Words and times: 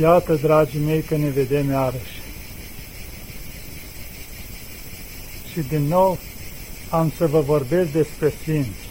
Iată, 0.00 0.34
dragii 0.34 0.80
mei, 0.80 1.02
că 1.02 1.16
ne 1.16 1.28
vedem 1.28 1.70
iarăși. 1.70 2.20
Și 5.52 5.60
din 5.68 5.82
nou 5.82 6.18
am 6.90 7.12
să 7.16 7.26
vă 7.26 7.40
vorbesc 7.40 7.90
despre 7.92 8.32
Sfinți. 8.40 8.90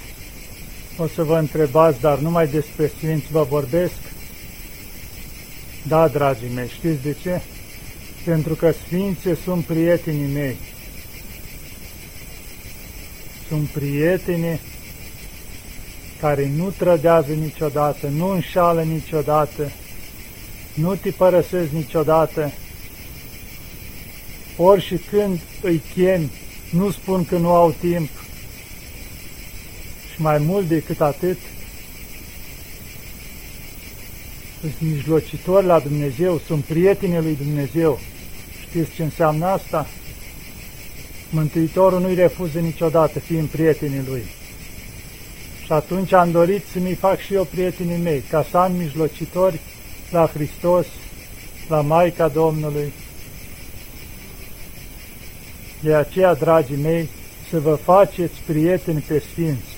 O 0.97 1.07
să 1.07 1.23
vă 1.23 1.37
întrebați, 1.37 2.00
dar 2.00 2.19
numai 2.19 2.47
despre 2.47 2.91
Sfinți 2.97 3.32
vă 3.32 3.43
vorbesc? 3.43 3.93
Da, 5.87 6.07
dragii 6.07 6.54
mei, 6.55 6.68
știți 6.68 7.02
de 7.02 7.15
ce? 7.21 7.41
Pentru 8.25 8.54
că 8.54 8.71
Sfinții 8.86 9.36
sunt 9.43 9.65
prietenii 9.65 10.33
mei. 10.33 10.55
Sunt 13.47 13.68
prietenii 13.68 14.59
care 16.19 16.52
nu 16.55 16.74
trădează 16.77 17.32
niciodată, 17.32 18.07
nu 18.07 18.27
înșală 18.27 18.82
niciodată, 18.82 19.71
nu 20.74 20.96
te 20.96 21.10
părăsesc 21.10 21.70
niciodată. 21.71 22.52
Ori 24.57 24.86
și 24.86 24.96
când 24.96 25.39
îi 25.61 25.82
chemi, 25.94 26.32
nu 26.70 26.92
spun 26.92 27.25
că 27.25 27.38
nu 27.38 27.54
au 27.54 27.75
timp. 27.80 28.10
Și 30.14 30.21
mai 30.21 30.38
mult 30.38 30.68
decât 30.68 31.02
atât, 31.02 31.38
sunt 34.59 34.73
mijlocitori 34.80 35.66
la 35.66 35.80
Dumnezeu, 35.80 36.42
sunt 36.45 36.64
prietenii 36.64 37.22
lui 37.22 37.36
Dumnezeu. 37.36 38.00
Știți 38.69 38.92
ce 38.92 39.03
înseamnă 39.03 39.45
asta? 39.45 39.88
Mântuitorul 41.30 42.02
nu-i 42.02 42.16
refuză 42.16 42.59
niciodată, 42.59 43.19
fiind 43.19 43.47
prietenii 43.47 44.03
lui. 44.08 44.23
Și 45.66 45.72
atunci 45.72 46.14
am 46.14 46.31
dorit 46.31 46.64
să 46.72 46.80
mi 46.80 46.94
fac 46.94 47.19
și 47.19 47.33
eu 47.33 47.44
prietenii 47.44 47.97
mei, 47.97 48.23
ca 48.30 48.45
să 48.50 48.58
am 48.58 48.72
mijlocitori 48.72 49.59
la 50.11 50.27
Hristos, 50.33 50.85
la 51.67 51.81
Maica 51.81 52.27
Domnului. 52.27 52.93
De 55.81 55.93
aceea, 55.93 56.33
dragii 56.33 56.81
mei, 56.81 57.09
să 57.49 57.59
vă 57.59 57.75
faceți 57.75 58.33
prieteni 58.45 59.03
pe 59.07 59.19
Sfinți. 59.31 59.75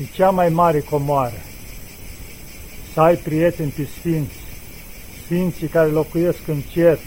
E 0.00 0.04
cea 0.14 0.30
mai 0.30 0.48
mare 0.48 0.80
comoară. 0.80 1.40
Să 2.92 3.00
ai 3.00 3.16
prieteni 3.16 3.70
pe 3.76 3.88
Sfinți, 3.98 4.34
Sfinții 5.24 5.66
care 5.66 5.88
locuiesc 5.88 6.38
în 6.46 6.60
cer, 6.72 6.98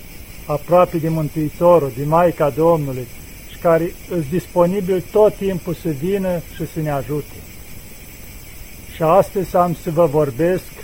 aproape 0.45 0.97
de 0.97 1.09
Mântuitorul, 1.09 1.91
de 1.97 2.03
Maica 2.03 2.49
Domnului, 2.49 3.07
și 3.51 3.57
care 3.57 3.93
sunt 4.07 4.25
disponibili 4.29 5.03
tot 5.11 5.35
timpul 5.35 5.73
să 5.73 5.89
vină 5.89 6.41
și 6.55 6.67
să 6.73 6.79
ne 6.79 6.91
ajute. 6.91 7.35
Și 8.95 9.01
astăzi 9.01 9.55
am 9.55 9.75
să 9.83 9.91
vă 9.91 10.05
vorbesc 10.05 10.82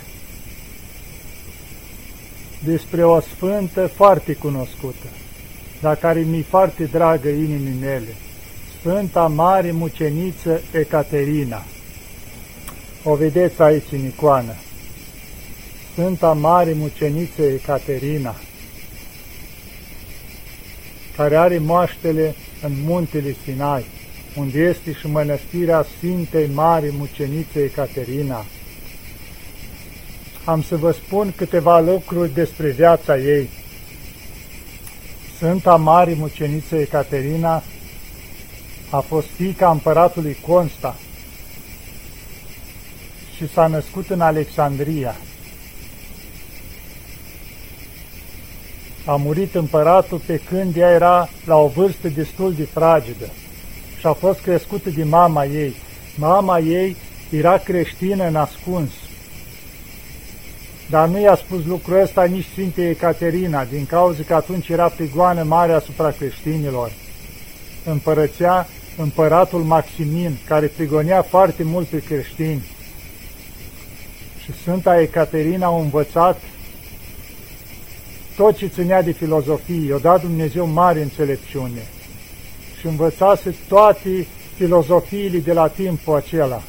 despre 2.64 3.04
o 3.04 3.20
sfântă 3.20 3.86
foarte 3.86 4.32
cunoscută, 4.32 5.06
dar 5.80 5.96
care 5.96 6.20
mi-e 6.20 6.44
foarte 6.48 6.84
dragă 6.84 7.28
inimii 7.28 7.76
mele, 7.80 8.14
Sfânta 8.80 9.26
Mare 9.26 9.70
Muceniță 9.70 10.60
Ecaterina. 10.72 11.64
O 13.04 13.14
vedeți 13.14 13.62
aici 13.62 13.92
în 13.92 14.04
icoană. 14.04 14.54
Sfânta 15.92 16.32
Mare 16.32 16.72
Muceniță 16.72 17.42
Ecaterina, 17.42 18.34
care 21.16 21.36
are 21.36 21.58
moaștele 21.58 22.34
în 22.62 22.72
muntele 22.84 23.36
Sinai, 23.44 23.84
unde 24.36 24.58
este 24.58 24.92
și 24.92 25.06
mănăstirea 25.06 25.86
Sfintei 25.96 26.50
Mari 26.54 26.92
Mucenițe 26.98 27.62
Ecaterina, 27.62 28.44
am 30.44 30.62
să 30.62 30.76
vă 30.76 30.90
spun 30.90 31.32
câteva 31.36 31.80
lucruri 31.80 32.34
despre 32.34 32.70
viața 32.70 33.18
ei. 33.18 33.48
Sfânta 35.36 35.76
Mare 35.76 36.14
Muceniță 36.14 36.76
Ecaterina 36.76 37.62
a 38.90 39.00
fost 39.00 39.26
fica 39.26 39.70
împăratului 39.70 40.36
Consta 40.46 40.96
și 43.36 43.48
s-a 43.48 43.66
născut 43.66 44.10
în 44.10 44.20
Alexandria. 44.20 45.16
A 49.06 49.16
murit 49.16 49.54
împăratul 49.54 50.20
pe 50.26 50.40
când 50.48 50.76
ea 50.76 50.90
era 50.90 51.28
la 51.44 51.56
o 51.56 51.66
vârstă 51.66 52.08
destul 52.08 52.52
de 52.54 52.64
fragedă 52.64 53.26
și 53.98 54.06
a 54.06 54.12
fost 54.12 54.40
crescută 54.40 54.90
de 54.90 55.04
mama 55.04 55.44
ei. 55.44 55.74
Mama 56.16 56.58
ei 56.58 56.96
era 57.30 57.58
creștină 57.58 58.28
nascuns 58.28 58.90
dar 60.90 61.08
nu 61.08 61.20
i-a 61.20 61.34
spus 61.34 61.64
lucrul 61.64 62.00
ăsta 62.00 62.24
nici 62.24 62.46
Sfinte 62.52 62.88
Ecaterina, 62.88 63.64
din 63.64 63.86
cauza 63.86 64.22
că 64.26 64.34
atunci 64.34 64.68
era 64.68 64.88
prigoană 64.88 65.42
mare 65.42 65.72
asupra 65.72 66.10
creștinilor. 66.10 66.92
Împărățea 67.84 68.66
împăratul 68.96 69.62
Maximin, 69.62 70.36
care 70.46 70.66
prigonea 70.66 71.22
foarte 71.22 71.62
mult 71.62 71.86
pe 71.86 71.98
creștini. 71.98 72.62
Și 74.42 74.52
Sfânta 74.52 75.00
Ecaterina 75.00 75.66
a 75.66 75.80
învățat 75.80 76.40
tot 78.36 78.56
ce 78.56 78.66
ținea 78.66 79.02
de 79.02 79.12
filozofie, 79.12 79.88
i-a 79.88 79.98
dat 79.98 80.20
Dumnezeu 80.20 80.66
mare 80.66 81.02
înțelepciune 81.02 81.86
și 82.78 82.86
învățase 82.86 83.54
toate 83.68 84.26
filozofiile 84.56 85.38
de 85.38 85.52
la 85.52 85.68
timpul 85.68 86.14
acela 86.14 86.62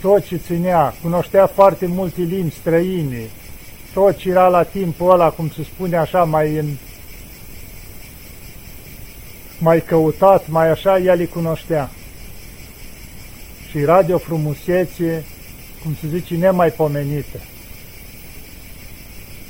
tot 0.00 0.26
ce 0.26 0.36
ținea, 0.36 0.94
cunoștea 1.02 1.46
foarte 1.46 1.86
multe 1.86 2.20
limbi 2.20 2.54
străine, 2.54 3.22
tot 3.94 4.16
ce 4.16 4.30
era 4.30 4.48
la 4.48 4.62
timpul 4.62 5.10
ăla, 5.10 5.30
cum 5.30 5.50
se 5.50 5.62
spune 5.62 5.96
așa, 5.96 6.24
mai 6.24 6.56
în 6.56 6.66
mai 9.58 9.80
căutat, 9.80 10.48
mai 10.48 10.70
așa, 10.70 10.98
ea 10.98 11.14
le 11.14 11.24
cunoștea. 11.24 11.90
Și 13.70 13.78
era 13.78 14.02
de 14.02 14.14
o 14.14 14.18
frumusețe, 14.18 15.24
cum 15.82 15.96
se 16.00 16.08
zice, 16.08 16.34
nemaipomenită. 16.34 17.38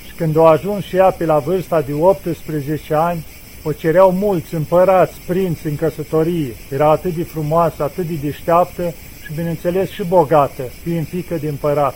Și 0.07 0.15
când 0.17 0.37
a 0.37 0.43
ajuns 0.43 0.85
și 0.85 0.97
ea 0.97 1.11
pe 1.11 1.25
la 1.25 1.39
vârsta 1.39 1.81
de 1.81 1.93
18 1.93 2.95
ani, 2.95 3.25
o 3.63 3.73
cereau 3.73 4.13
mulți 4.13 4.55
împărați, 4.55 5.21
prinți 5.27 5.67
în 5.67 5.77
căsătorie. 5.77 6.55
Era 6.71 6.91
atât 6.91 7.15
de 7.15 7.23
frumoasă, 7.23 7.83
atât 7.83 8.07
de 8.07 8.15
deșteaptă, 8.15 8.95
și 9.29 9.35
bineînțeles 9.35 9.91
și 9.91 10.03
bogată, 10.05 10.63
fiind 10.83 11.09
fică 11.09 11.37
de 11.37 11.49
împărat. 11.49 11.95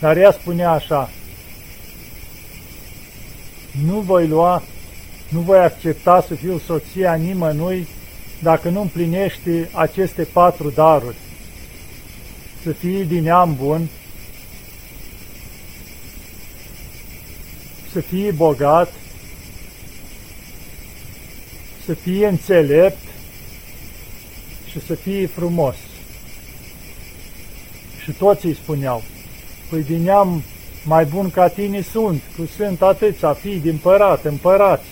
Dar 0.00 0.16
ea 0.16 0.30
spunea 0.30 0.70
așa, 0.70 1.10
nu 3.86 4.00
voi 4.00 4.26
lua, 4.26 4.62
nu 5.28 5.40
voi 5.40 5.58
accepta 5.58 6.24
să 6.28 6.34
fiu 6.34 6.58
soția 6.58 7.14
nimănui 7.14 7.86
dacă 8.42 8.68
nu 8.68 8.80
împlinește 8.80 9.68
aceste 9.72 10.22
patru 10.22 10.70
daruri. 10.70 11.16
Să 12.62 12.72
fie 12.72 13.02
din 13.04 13.22
neam 13.22 13.54
bun, 13.54 13.88
să 17.92 18.00
fie 18.00 18.30
bogat, 18.30 18.92
să 21.84 21.94
fie 21.94 22.26
înțelept 22.26 23.05
și 24.76 24.86
să 24.86 24.94
fie 24.94 25.26
frumos. 25.26 25.74
Și 28.02 28.12
toți 28.12 28.46
îi 28.46 28.54
spuneau, 28.54 29.02
păi 29.70 29.82
din 29.82 30.02
neam 30.02 30.42
mai 30.84 31.04
bun 31.04 31.30
ca 31.30 31.48
tine 31.48 31.80
sunt, 31.80 32.22
că 32.36 32.42
sunt 32.56 32.82
atâția 32.82 33.32
fii 33.32 33.60
din 33.60 33.70
împărat, 33.70 34.24
împărați. 34.24 34.84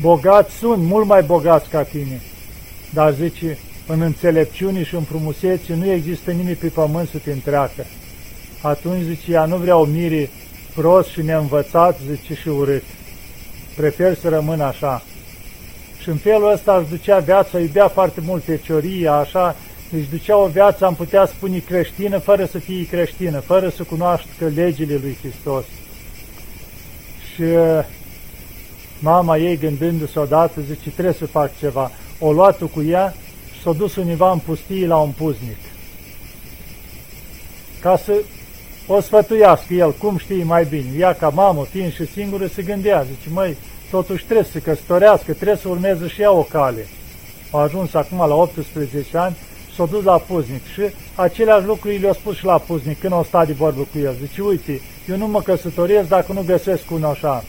Bogați 0.00 0.54
sunt, 0.54 0.82
mult 0.82 1.06
mai 1.06 1.22
bogați 1.22 1.68
ca 1.68 1.82
tine. 1.82 2.20
Dar 2.92 3.14
zice, 3.14 3.58
în 3.86 4.00
înțelepciune 4.00 4.84
și 4.84 4.94
în 4.94 5.02
frumusețe 5.02 5.74
nu 5.74 5.90
există 5.90 6.30
nimic 6.30 6.58
pe 6.58 6.66
pământ 6.66 7.08
să 7.08 7.18
te 7.18 7.32
întreacă. 7.32 7.84
Atunci, 8.62 9.02
zice, 9.02 9.32
ea 9.32 9.44
nu 9.44 9.56
vrea 9.56 9.76
o 9.76 9.84
mire 9.84 10.30
prost 10.74 11.08
și 11.08 11.22
neînvățat, 11.22 11.98
zice, 12.10 12.34
și 12.34 12.48
urât. 12.48 12.82
Prefer 13.76 14.16
să 14.16 14.28
rămân 14.28 14.60
așa. 14.60 15.02
Și 16.06 16.12
în 16.12 16.18
felul 16.18 16.52
ăsta 16.52 16.76
își 16.76 16.88
ducea 16.88 17.18
viața, 17.18 17.58
iubea 17.58 17.88
foarte 17.88 18.20
mult 18.20 18.44
fecioria, 18.44 19.12
așa, 19.12 19.56
își 19.92 20.08
ducea 20.10 20.36
o 20.36 20.46
viață, 20.46 20.84
am 20.84 20.94
putea 20.94 21.26
spune, 21.26 21.58
creștină, 21.58 22.18
fără 22.18 22.44
să 22.44 22.58
fie 22.58 22.86
creștină, 22.86 23.40
fără 23.40 23.68
să 23.68 23.82
cunoască 23.82 24.46
legile 24.54 24.98
lui 25.02 25.16
Hristos. 25.20 25.64
Și 27.34 27.42
uh, 27.42 27.84
mama 28.98 29.36
ei, 29.36 29.56
gândându-se 29.56 30.18
odată, 30.18 30.60
zice, 30.60 30.90
trebuie 30.90 31.14
să 31.14 31.26
fac 31.26 31.58
ceva. 31.58 31.90
O 32.18 32.32
luat 32.32 32.62
cu 32.72 32.82
ea 32.82 33.14
și 33.54 33.62
s-a 33.62 33.72
dus 33.72 33.96
univa 33.96 34.32
în 34.32 34.38
pustie 34.38 34.86
la 34.86 34.96
un 34.96 35.10
puznic. 35.10 35.58
Ca 37.80 37.96
să 37.96 38.12
o 38.86 39.00
sfătuiască 39.00 39.74
el, 39.74 39.92
cum 39.92 40.16
știi 40.16 40.42
mai 40.42 40.64
bine. 40.64 40.90
Ea 40.98 41.14
ca 41.14 41.28
mamă, 41.28 41.64
fiind 41.64 41.92
și 41.92 42.06
singură, 42.06 42.46
se 42.46 42.62
gândea, 42.62 43.02
zice, 43.02 43.28
măi, 43.32 43.56
totuși 43.90 44.24
trebuie 44.24 44.46
să 44.52 44.58
căsătorească, 44.58 45.32
trebuie 45.32 45.56
să 45.56 45.68
urmeze 45.68 46.08
și 46.08 46.22
ea 46.22 46.32
o 46.32 46.42
cale. 46.42 46.86
A 47.50 47.58
ajuns 47.58 47.94
acum 47.94 48.18
la 48.18 48.34
18 48.34 49.06
ani 49.12 49.36
s-a 49.76 49.84
dus 49.84 50.04
la 50.04 50.18
puznic 50.18 50.66
și 50.72 50.82
aceleași 51.14 51.66
lucruri 51.66 51.98
le-a 51.98 52.12
spus 52.12 52.36
și 52.36 52.44
la 52.44 52.58
puznic 52.58 53.00
când 53.00 53.12
o 53.12 53.22
stat 53.22 53.46
de 53.46 53.52
vorbă 53.52 53.86
cu 53.92 53.98
el. 53.98 54.14
Zice, 54.26 54.42
uite, 54.42 54.80
eu 55.08 55.16
nu 55.16 55.26
mă 55.26 55.40
căsătoresc 55.40 56.08
dacă 56.08 56.32
nu 56.32 56.42
găsesc 56.46 56.90
un 56.90 57.04
așa. 57.04 57.44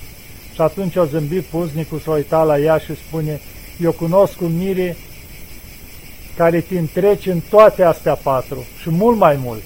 Și 0.53 0.61
atunci 0.61 0.95
o 0.95 1.05
zâmbit 1.05 1.43
puznicul, 1.43 1.99
s-a 1.99 2.11
uitat 2.11 2.45
la 2.45 2.59
ea 2.59 2.77
și 2.77 2.95
spune, 2.95 3.41
eu 3.81 3.91
cunosc 3.91 4.41
un 4.41 4.57
mire 4.57 4.95
care 6.35 6.61
te 6.61 6.77
întrece 6.77 7.31
în 7.31 7.39
toate 7.49 7.83
astea 7.83 8.13
patru 8.13 8.65
și 8.81 8.89
mult 8.89 9.17
mai 9.17 9.39
mult. 9.43 9.63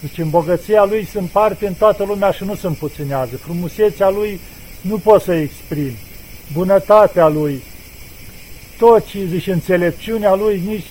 Deci 0.00 0.18
în 0.18 0.30
bogăția 0.30 0.84
lui 0.84 1.04
sunt 1.04 1.30
parte 1.30 1.66
în 1.66 1.74
toată 1.74 2.04
lumea 2.04 2.30
și 2.30 2.44
nu 2.44 2.54
sunt 2.54 2.76
puținează. 2.76 3.36
Frumusețea 3.36 4.10
lui 4.10 4.40
nu 4.82 4.98
poți 4.98 5.24
să 5.24 5.34
exprimi. 5.34 5.96
Bunătatea 6.52 7.28
lui, 7.28 7.62
tot 8.78 9.06
ce 9.06 9.24
zice 9.24 9.52
înțelepciunea 9.52 10.34
lui, 10.34 10.62
nici 10.66 10.86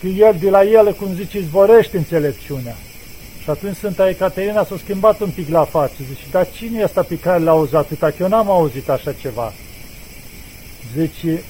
că 0.00 0.06
el 0.06 0.36
de 0.40 0.50
la 0.50 0.64
el, 0.64 0.94
cum 0.94 1.14
zice, 1.14 1.40
zborește 1.40 1.96
înțelepciunea. 1.96 2.76
Și 3.42 3.50
atunci 3.50 3.76
Sfânta 3.76 4.08
Ecaterina 4.08 4.64
s-a 4.64 4.76
schimbat 4.82 5.20
un 5.20 5.30
pic 5.30 5.48
la 5.48 5.64
față. 5.64 5.94
Zice, 6.08 6.22
dar 6.30 6.46
cine 6.56 6.78
e 6.78 6.84
asta 6.84 7.02
pe 7.02 7.18
care 7.18 7.42
l-a 7.42 7.50
auzit 7.50 7.74
atâta? 7.74 8.10
Că 8.10 8.16
eu 8.20 8.28
n-am 8.28 8.50
auzit 8.50 8.88
așa 8.88 9.12
ceva. 9.12 9.52
Zice, 10.96 11.42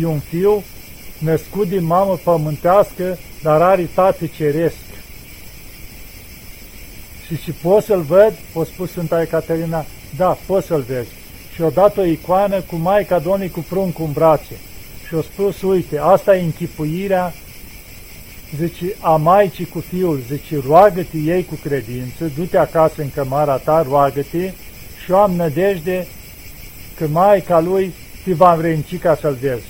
e 0.00 0.06
un 0.06 0.18
fiu 0.18 0.62
născut 1.18 1.68
din 1.68 1.84
mamă 1.84 2.18
pământească, 2.22 3.18
dar 3.42 3.62
are 3.62 3.88
tată 3.94 4.26
ceresc. 4.26 4.74
Și 7.26 7.36
și 7.36 7.50
pot 7.50 7.84
să-l 7.84 8.00
văd? 8.00 8.32
O 8.52 8.64
spus 8.64 8.90
Sfânta 8.90 9.22
Ecaterina, 9.22 9.84
da, 10.16 10.38
poți 10.46 10.66
să-l 10.66 10.80
vezi. 10.80 11.08
Și 11.54 11.62
o 11.62 11.68
dat 11.68 11.96
o 11.96 12.04
icoană 12.04 12.60
cu 12.60 12.76
Maica 12.76 13.18
Domnului 13.18 13.50
cu 13.50 13.64
pruncul 13.68 14.04
în 14.04 14.12
brațe. 14.12 14.56
Și 15.06 15.14
o 15.14 15.22
spus, 15.22 15.62
uite, 15.62 15.98
asta 15.98 16.36
e 16.36 16.42
închipuirea 16.42 17.32
zice, 18.56 18.96
a 19.00 19.16
Maicii 19.16 19.66
cu 19.66 19.80
Fiul, 19.80 20.20
zice, 20.28 20.62
roagă-te 20.66 21.16
ei 21.16 21.44
cu 21.44 21.58
credință, 21.62 22.30
du-te 22.36 22.58
acasă 22.58 23.02
în 23.02 23.10
cămara 23.14 23.56
ta, 23.56 23.82
roagă-te 23.82 24.52
și 25.04 25.10
eu 25.10 25.16
am 25.16 25.32
nădejde 25.32 26.06
că 26.96 27.06
Maica 27.06 27.60
lui 27.60 27.92
te 28.24 28.32
va 28.32 28.52
învrednici 28.52 29.00
ca 29.00 29.16
să-l 29.20 29.36
vezi. 29.40 29.66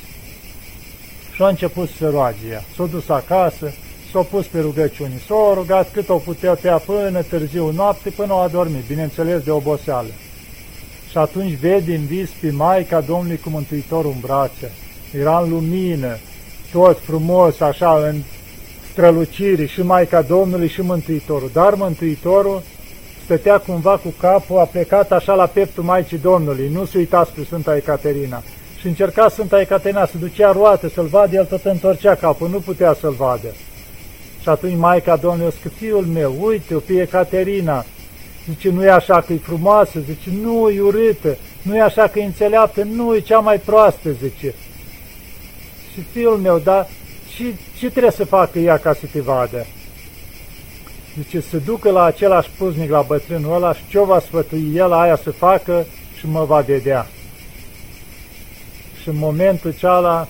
Și 1.34 1.42
a 1.42 1.48
început 1.48 1.88
să 1.98 2.08
roage 2.08 2.48
ea. 2.50 2.64
S-a 2.76 2.84
dus 2.84 3.08
acasă, 3.08 3.72
s-a 4.12 4.20
pus 4.20 4.46
pe 4.46 4.60
rugăciuni, 4.60 5.22
s-a 5.26 5.52
rugat 5.54 5.92
cât 5.92 6.08
o 6.08 6.16
putea 6.16 6.54
până 6.86 7.22
târziu 7.22 7.70
noapte, 7.70 8.10
până 8.10 8.32
o 8.32 8.36
adormit, 8.36 8.86
bineînțeles 8.86 9.42
de 9.42 9.50
oboseală. 9.50 10.08
Și 11.12 11.18
atunci 11.18 11.52
vede 11.52 11.94
în 11.94 12.04
vis 12.04 12.30
pe 12.40 12.50
Maica 12.50 13.00
Domnului 13.00 13.38
cu 13.38 13.48
Mântuitorul 13.48 14.10
în 14.10 14.20
brațe. 14.20 14.72
Era 15.18 15.38
în 15.38 15.50
lumină, 15.50 16.16
tot 16.72 16.98
frumos, 17.00 17.60
așa, 17.60 18.08
în 18.08 18.16
strălucire 18.92 19.66
și 19.66 19.82
Maica 19.82 20.22
Domnului 20.22 20.68
și 20.68 20.80
Mântuitorul. 20.80 21.50
Dar 21.52 21.74
Mântuitorul 21.74 22.62
stătea 23.24 23.58
cumva 23.58 23.96
cu 23.96 24.14
capul, 24.20 24.58
a 24.58 24.64
plecat 24.64 25.12
așa 25.12 25.34
la 25.34 25.46
pieptul 25.46 25.82
Maicii 25.82 26.18
Domnului, 26.18 26.68
nu 26.72 26.84
se 26.84 26.98
uita 26.98 27.24
spre 27.24 27.42
Sfânta 27.42 27.76
Ecaterina. 27.76 28.42
Și 28.80 28.86
încerca 28.86 29.28
Sfânta 29.28 29.60
Ecaterina 29.60 30.06
să 30.06 30.18
ducea 30.18 30.52
roate, 30.52 30.88
să-l 30.88 31.06
vadă, 31.06 31.36
el 31.36 31.44
tot 31.44 31.64
întorcea 31.64 32.14
capul, 32.14 32.48
nu 32.48 32.58
putea 32.58 32.96
să-l 33.00 33.14
vadă. 33.18 33.48
Și 34.42 34.48
atunci 34.48 34.76
Maica 34.76 35.16
Domnului 35.16 35.52
o 35.66 35.68
fiul 35.78 36.04
meu, 36.04 36.34
uite-o 36.40 36.78
pe 36.78 36.92
Ecaterina, 36.92 37.84
zice, 38.48 38.70
nu 38.70 38.84
e 38.84 38.90
așa 38.90 39.20
că 39.20 39.32
e 39.32 39.36
frumoasă, 39.36 40.00
zice, 40.00 40.30
nu 40.42 40.70
e 40.70 40.80
urâtă, 40.80 41.36
nu 41.62 41.76
e 41.76 41.80
așa 41.80 42.06
că 42.06 42.18
e 42.18 42.24
înțeleaptă, 42.24 42.82
nu 42.82 43.14
e 43.14 43.20
cea 43.20 43.38
mai 43.38 43.58
proastă, 43.58 44.10
zice. 44.10 44.54
Și 45.92 46.00
fiul 46.12 46.36
meu, 46.36 46.58
dar 46.58 46.88
ce, 47.36 47.44
ce 47.78 47.90
trebuie 47.90 48.10
să 48.10 48.24
facă 48.24 48.58
ea 48.58 48.78
ca 48.78 48.94
să 48.94 49.06
te 49.12 49.20
vadă? 49.20 49.66
Zice, 51.22 51.40
să 51.40 51.56
ducă 51.56 51.90
la 51.90 52.04
același 52.04 52.50
puznic, 52.58 52.90
la 52.90 53.02
bătrânul 53.02 53.54
ăla 53.54 53.74
și 53.74 53.82
ce 53.88 53.98
va 53.98 54.20
sfătui 54.20 54.72
el 54.74 54.92
aia 54.92 55.16
să 55.16 55.30
facă 55.30 55.86
și 56.18 56.26
mă 56.26 56.44
va 56.44 56.60
vedea. 56.60 57.06
Și 59.02 59.08
în 59.08 59.16
momentul 59.16 59.74
ceala 59.78 60.28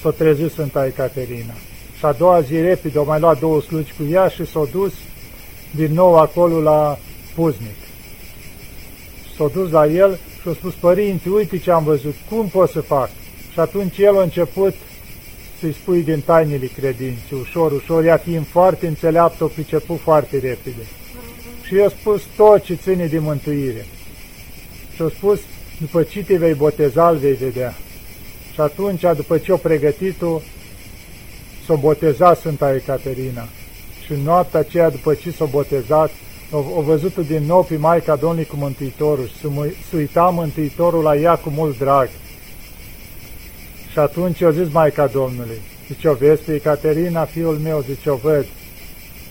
s-a 0.00 0.10
trezit 0.10 0.50
Sfânta 0.50 0.86
Ecaterina. 0.86 1.52
Și 1.98 2.04
a 2.04 2.12
doua 2.12 2.40
zi 2.40 2.60
repede, 2.60 2.98
au 2.98 3.04
mai 3.04 3.20
luat 3.20 3.38
două 3.38 3.60
slugi 3.60 3.92
cu 3.92 4.04
ea 4.10 4.28
și 4.28 4.46
s-a 4.46 4.68
dus 4.72 4.92
din 5.70 5.92
nou 5.92 6.18
acolo 6.18 6.60
la 6.60 6.98
puznic. 7.36 7.78
S-a 9.36 9.50
dus 9.52 9.70
la 9.70 9.86
el 9.86 10.18
și 10.40 10.48
a 10.48 10.52
spus, 10.52 10.74
părinte, 10.74 11.28
uite 11.28 11.58
ce 11.58 11.70
am 11.70 11.84
văzut, 11.84 12.14
cum 12.30 12.48
pot 12.48 12.70
să 12.70 12.80
fac? 12.80 13.10
Și 13.52 13.60
atunci 13.60 13.98
el 13.98 14.18
a 14.18 14.22
început 14.22 14.74
să-i 15.60 15.72
spui 15.72 16.02
din 16.02 16.20
tainele 16.20 16.66
credinței, 16.66 17.38
ușor, 17.40 17.72
ușor, 17.72 18.04
ea 18.04 18.16
fiind 18.16 18.46
foarte 18.46 18.86
înțeleaptă, 18.86 19.44
o 19.44 19.46
priceput 19.46 20.00
foarte 20.00 20.38
repede. 20.38 20.86
Și 21.66 21.74
i-a 21.74 21.88
spus 21.88 22.22
tot 22.36 22.64
ce 22.64 22.74
ține 22.74 23.06
de 23.06 23.18
mântuire. 23.18 23.86
Și 24.94 25.02
a 25.02 25.08
spus, 25.08 25.40
după 25.80 26.02
ce 26.02 26.22
te 26.22 26.36
vei 26.36 26.54
boteza, 26.54 27.08
îl 27.08 27.16
vei 27.16 27.34
vedea. 27.34 27.74
Și 28.52 28.60
atunci, 28.60 29.02
după 29.16 29.38
ce 29.38 29.52
o 29.52 29.56
pregătit-o, 29.56 30.40
s-o 31.66 31.76
boteza 31.76 32.34
Sfânta 32.34 32.74
Ecaterina. 32.74 33.48
Și 34.04 34.12
în 34.12 34.20
noaptea 34.20 34.60
aceea, 34.60 34.90
după 34.90 35.14
ce 35.14 35.30
s-o 35.30 35.46
botezat, 35.46 36.10
o, 36.50 36.56
o 36.76 36.80
văzut 36.80 37.16
din 37.16 37.42
nou 37.46 37.62
pe 37.62 37.76
Maica 37.76 38.16
Domnului 38.16 38.44
cu 38.44 38.56
Mântuitorul 38.56 39.26
și 39.26 39.36
să 39.90 39.96
uita 39.96 40.28
Mântuitorul 40.28 41.02
la 41.02 41.16
ea 41.16 41.34
cu 41.34 41.50
mult 41.50 41.78
drag. 41.78 42.08
Și 43.92 43.98
atunci 43.98 44.40
eu 44.40 44.50
zis 44.50 44.72
Maica 44.72 45.06
Domnului, 45.06 45.60
zice, 45.88 46.08
o 46.08 46.14
vezi 46.14 46.42
pe 46.42 46.54
Ecaterina, 46.54 47.24
fiul 47.24 47.58
meu, 47.62 47.84
zice, 47.88 48.10
o 48.10 48.14
văd, 48.14 48.46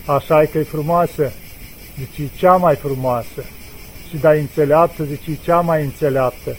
așa 0.05 0.41
e 0.41 0.45
că 0.45 0.57
e 0.57 0.63
frumoasă, 0.63 1.31
zice, 1.99 2.21
e 2.21 2.37
cea 2.37 2.55
mai 2.55 2.75
frumoasă, 2.75 3.43
și 4.09 4.17
da 4.17 4.31
înțeleaptă, 4.31 5.03
zice, 5.03 5.31
e 5.31 5.37
cea 5.43 5.59
mai 5.59 5.83
înțeleaptă, 5.83 6.55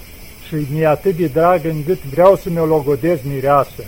și 0.48 0.54
mi-e 0.72 0.86
atât 0.86 1.16
de 1.16 1.26
drag 1.26 1.64
încât 1.64 2.04
vreau 2.04 2.36
să 2.36 2.50
mi-o 2.50 2.66
logodez 2.66 3.18
mireasă. 3.22 3.84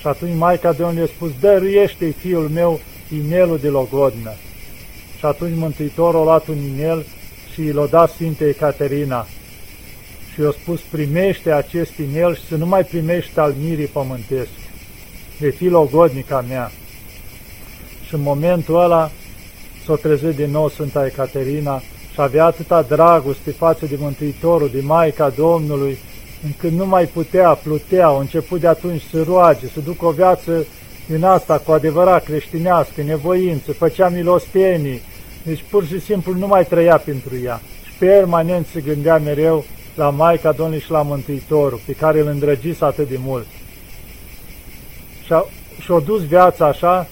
Și 0.00 0.06
atunci 0.06 0.36
Maica 0.36 0.72
Domnului 0.72 1.02
a 1.02 1.12
spus, 1.14 1.30
dăruiește-i 1.40 2.12
fiul 2.12 2.48
meu 2.48 2.80
inelul 3.14 3.58
de 3.58 3.68
logodnă. 3.68 4.32
Și 5.18 5.24
atunci 5.24 5.56
Mântuitorul 5.56 6.20
a 6.20 6.24
luat 6.24 6.46
un 6.46 6.56
inel 6.74 7.04
și 7.52 7.70
l-a 7.72 7.86
dat 7.86 8.10
Sfinte 8.10 8.44
Ecaterina 8.48 9.26
și 10.32 10.40
i-a 10.40 10.50
spus, 10.50 10.80
primește 10.80 11.52
acest 11.52 11.98
inel 11.98 12.34
și 12.34 12.46
să 12.46 12.56
nu 12.56 12.66
mai 12.66 12.84
primești 12.84 13.38
al 13.38 13.54
mirii 13.60 13.86
pământesc. 13.86 14.50
Vei 15.38 15.50
fi 15.50 15.68
logodnica 15.68 16.44
mea. 16.48 16.70
Și 18.06 18.14
în 18.14 18.20
momentul 18.20 18.82
ăla 18.82 19.10
s-a 19.86 19.94
trezit 19.94 20.36
din 20.36 20.50
nou 20.50 20.68
Sfânta 20.68 21.06
Ecaterina 21.06 21.82
și 22.12 22.20
avea 22.20 22.44
atâta 22.44 22.82
dragoste 22.82 23.50
față 23.50 23.86
de 23.86 23.96
Mântuitorul, 23.98 24.70
de 24.72 24.80
Maica 24.80 25.28
Domnului, 25.28 25.98
încât 26.44 26.70
nu 26.70 26.86
mai 26.86 27.04
putea, 27.04 27.48
plutea, 27.48 28.06
a 28.06 28.20
început 28.20 28.60
de 28.60 28.66
atunci 28.66 29.02
să 29.10 29.22
roage, 29.22 29.66
să 29.66 29.80
ducă 29.80 30.04
o 30.04 30.10
viață 30.10 30.66
din 31.06 31.24
asta 31.24 31.58
cu 31.58 31.72
adevărat 31.72 32.24
creștinească, 32.24 33.02
nevoință, 33.02 33.72
făcea 33.72 34.08
milostenii, 34.08 35.00
deci 35.42 35.64
pur 35.70 35.86
și 35.86 36.00
simplu 36.00 36.32
nu 36.32 36.46
mai 36.46 36.64
trăia 36.64 36.96
pentru 36.96 37.34
ea. 37.44 37.60
Și 37.84 37.92
permanent 37.98 38.66
se 38.66 38.80
gândea 38.80 39.18
mereu 39.18 39.64
la 39.94 40.10
Maica 40.10 40.52
Domnului 40.52 40.82
și 40.82 40.90
la 40.90 41.02
Mântuitorul, 41.02 41.80
pe 41.86 41.92
care 41.92 42.20
îl 42.20 42.26
îndrăgise 42.26 42.84
atât 42.84 43.08
de 43.08 43.18
mult. 43.24 43.46
Și-a 45.24 45.44
și 45.80 45.92
dus 46.04 46.26
viața 46.26 46.66
așa, 46.66 47.08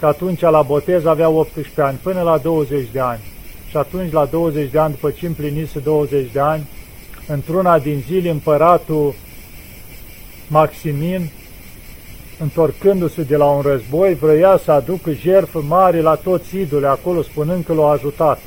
că 0.00 0.06
atunci 0.06 0.40
la 0.40 0.62
botez 0.62 1.04
avea 1.04 1.28
18 1.28 1.80
ani, 1.80 1.98
până 2.02 2.22
la 2.22 2.38
20 2.38 2.86
de 2.92 3.00
ani. 3.00 3.20
Și 3.68 3.76
atunci, 3.76 4.12
la 4.12 4.24
20 4.24 4.70
de 4.70 4.78
ani, 4.78 4.92
după 4.92 5.10
ce 5.10 5.26
împlinise 5.26 5.78
20 5.78 6.32
de 6.32 6.40
ani, 6.40 6.68
într-una 7.26 7.78
din 7.78 8.04
zile, 8.06 8.30
împăratul 8.30 9.14
Maximin, 10.48 11.30
întorcându-se 12.38 13.22
de 13.22 13.36
la 13.36 13.44
un 13.44 13.60
război, 13.62 14.14
vroia 14.14 14.60
să 14.64 14.72
aducă 14.72 15.12
jertfă 15.12 15.62
mare 15.68 16.00
la 16.00 16.14
toți 16.14 16.58
idole 16.58 16.86
acolo, 16.86 17.22
spunând 17.22 17.64
că 17.64 17.72
l-au 17.72 17.90
ajutat 17.90 18.38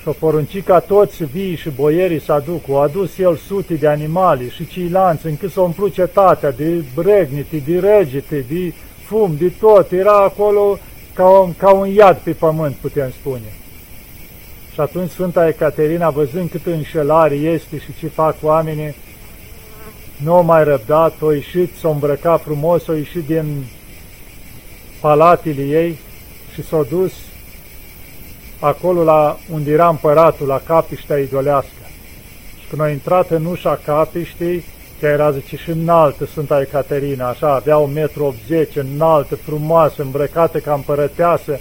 și-o 0.00 0.12
porunci 0.12 0.62
ca 0.62 0.78
toți 0.78 1.24
vii 1.24 1.56
și 1.56 1.70
boierii 1.70 2.20
să 2.20 2.32
aducă. 2.32 2.70
O 2.70 2.76
adus 2.76 3.18
el 3.18 3.36
sute 3.36 3.74
de 3.74 3.86
animale 3.86 4.48
și 4.48 4.66
ceilalți, 4.66 5.26
încât 5.26 5.50
să 5.50 5.60
umplu 5.60 5.88
cetatea 5.88 6.50
de 6.50 6.84
bregnite, 6.94 7.62
de 7.66 7.78
răgite, 7.80 8.44
de 8.48 8.72
fum, 9.04 9.36
de 9.38 9.52
tot. 9.60 9.92
Era 9.92 10.16
acolo 10.16 10.78
ca 11.14 11.28
un, 11.28 11.54
ca 11.56 11.72
un 11.72 11.88
iad 11.88 12.16
pe 12.16 12.30
pământ, 12.30 12.74
putem 12.74 13.10
spune. 13.10 13.52
Și 14.72 14.80
atunci 14.80 15.10
Sfânta 15.10 15.48
Ecaterina, 15.48 16.10
văzând 16.10 16.50
cât 16.50 16.66
înșelare 16.66 17.34
este 17.34 17.78
și 17.78 17.94
ce 17.98 18.06
fac 18.06 18.36
oamenii, 18.42 18.94
nu 20.24 20.38
o 20.38 20.40
mai 20.40 20.64
răbdat, 20.64 21.12
o 21.20 21.32
ieșit, 21.32 21.70
s-o 21.80 21.90
îmbrăca 21.90 22.36
frumos, 22.36 22.86
o 22.86 22.92
ieșit 22.92 23.26
din 23.26 23.64
palatile 25.00 25.62
ei 25.62 25.98
și 26.54 26.64
s-a 26.64 26.86
dus 26.88 27.12
acolo 28.58 29.02
la 29.02 29.38
unde 29.52 29.70
era 29.70 29.88
împăratul, 29.88 30.46
la 30.46 30.60
capiștea 30.66 31.18
idolească. 31.18 31.82
Și 32.60 32.68
când 32.68 32.80
a 32.80 32.90
intrat 32.90 33.30
în 33.30 33.44
ușa 33.44 33.80
capiștei, 33.84 34.64
Chiar 35.00 35.10
era, 35.10 35.30
zice, 35.30 35.56
și 35.56 35.70
înaltă 35.70 36.26
Sfânta 36.26 36.60
Ecaterina, 36.60 37.28
așa, 37.28 37.54
avea 37.54 37.76
un 37.76 37.92
metru 37.92 38.24
80, 38.24 38.76
înaltă, 38.76 39.36
frumoasă, 39.36 40.02
îmbrăcată 40.02 40.58
ca 40.58 40.74
împărăteasă, 40.74 41.58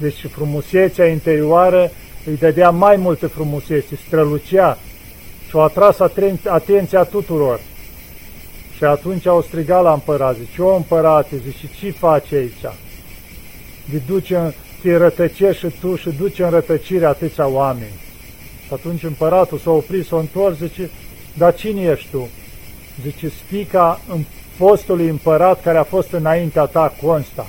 deci 0.00 0.26
frumusețea 0.30 1.06
interioară 1.06 1.90
îi 2.26 2.36
dădea 2.36 2.70
mai 2.70 2.96
multe 2.96 3.26
frumusețe, 3.26 3.98
strălucea 4.06 4.78
și 5.48 5.56
o 5.56 5.60
atras 5.60 5.96
atenția 6.48 7.02
tuturor. 7.02 7.60
Și 8.82 8.88
atunci 8.88 9.26
au 9.26 9.42
strigat 9.42 9.82
la 9.82 9.92
împărat, 9.92 10.36
zice, 10.36 10.62
o 10.62 10.76
împărate, 10.76 11.36
zice, 11.36 11.68
ce 11.78 11.90
faci 11.90 12.32
aici? 12.32 12.60
De 13.90 14.02
duce, 14.06 14.54
te 14.82 14.96
rătăcești 14.96 15.66
și 15.66 15.74
tu 15.80 15.96
și 15.96 16.10
duce 16.10 16.42
în 16.42 16.50
rătăcire 16.50 17.04
atâția 17.04 17.46
oameni. 17.46 18.00
Și 18.66 18.72
atunci 18.72 19.02
împăratul 19.02 19.58
s-a 19.58 19.70
oprit, 19.70 20.06
s-a 20.06 20.18
întors, 20.18 20.56
zice, 20.56 20.90
dar 21.34 21.54
cine 21.54 21.82
ești 21.82 22.08
tu? 22.10 22.28
Zice, 23.02 23.28
spica 23.28 24.00
în 24.08 24.24
fostului 24.56 25.08
împărat 25.08 25.62
care 25.62 25.78
a 25.78 25.84
fost 25.84 26.12
înaintea 26.12 26.64
ta, 26.64 26.94
Consta. 27.02 27.46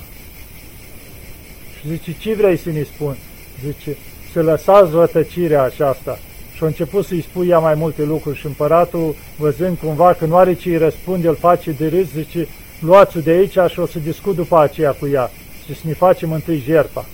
Și 1.79 1.87
zice, 1.87 2.15
ce 2.19 2.33
vrei 2.33 2.57
să 2.57 2.69
ne 2.69 2.83
spun? 2.83 3.15
Zice, 3.65 3.97
să 4.33 4.41
lăsați 4.41 4.91
rătăcirea 4.91 5.63
aceasta. 5.63 6.19
Și 6.63 6.69
a 6.69 6.71
început 6.71 7.05
să-i 7.05 7.21
spui 7.21 7.47
ea 7.47 7.59
mai 7.59 7.73
multe 7.73 8.03
lucruri 8.03 8.37
și 8.37 8.45
împăratul, 8.45 9.15
văzând 9.37 9.77
cumva 9.77 10.13
că 10.13 10.25
nu 10.25 10.35
are 10.35 10.53
ce 10.53 10.69
îi 10.69 10.77
răspunde, 10.77 11.27
îl 11.27 11.35
face 11.35 11.71
de 11.71 11.87
râs, 11.87 12.07
zice, 12.11 12.47
luați-o 12.79 13.19
de 13.19 13.31
aici 13.31 13.71
și 13.71 13.79
o 13.79 13.85
să 13.85 13.99
discut 13.99 14.35
după 14.35 14.59
aceea 14.59 14.91
cu 14.91 15.07
ea 15.07 15.31
și 15.65 15.75
să 15.75 15.81
ne 15.83 15.93
facem 15.93 16.31
întâi 16.31 16.63
jertfa. 16.65 17.05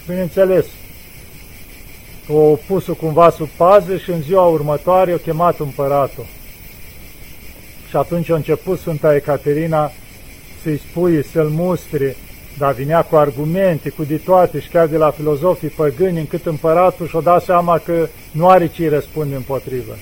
Și 0.00 0.08
bineînțeles, 0.08 0.66
o 2.28 2.58
pus 2.66 2.84
cumva 2.98 3.30
sub 3.30 3.48
pază 3.56 3.96
și 3.96 4.10
în 4.10 4.22
ziua 4.22 4.44
următoare 4.44 5.14
o 5.14 5.16
chemat 5.16 5.58
împăratul. 5.58 6.26
Și 7.88 7.96
atunci 7.96 8.30
a 8.30 8.34
început 8.34 8.78
Sfânta 8.78 9.14
Ecaterina 9.14 9.92
să-i 10.62 10.80
spui, 10.90 11.24
să-l 11.24 11.48
mustre, 11.48 12.16
dar 12.58 12.72
vinea 12.72 13.02
cu 13.02 13.16
argumente, 13.16 13.88
cu 13.88 14.04
de 14.04 14.16
toate 14.16 14.60
și 14.60 14.68
chiar 14.68 14.86
de 14.86 14.96
la 14.96 15.10
filozofii 15.10 15.68
păgâni, 15.68 16.18
încât 16.18 16.46
împăratul 16.46 17.06
și-o 17.06 17.20
dat 17.20 17.42
seama 17.42 17.78
că 17.78 18.08
nu 18.30 18.48
are 18.48 18.66
ce-i 18.66 18.88
răspunde 18.88 19.34
împotrivă. 19.34 19.92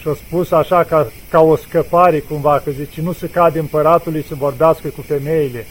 Și-o 0.00 0.14
spus 0.14 0.50
așa 0.50 0.84
ca, 0.84 1.06
ca 1.30 1.40
o 1.40 1.56
scăpare 1.56 2.18
cumva, 2.18 2.60
că 2.64 2.70
zice, 2.70 3.00
nu 3.02 3.12
se 3.12 3.28
cade 3.28 3.58
împăratului 3.58 4.24
să 4.28 4.34
vorbească 4.34 4.88
cu 4.88 5.00
femeile. 5.00 5.66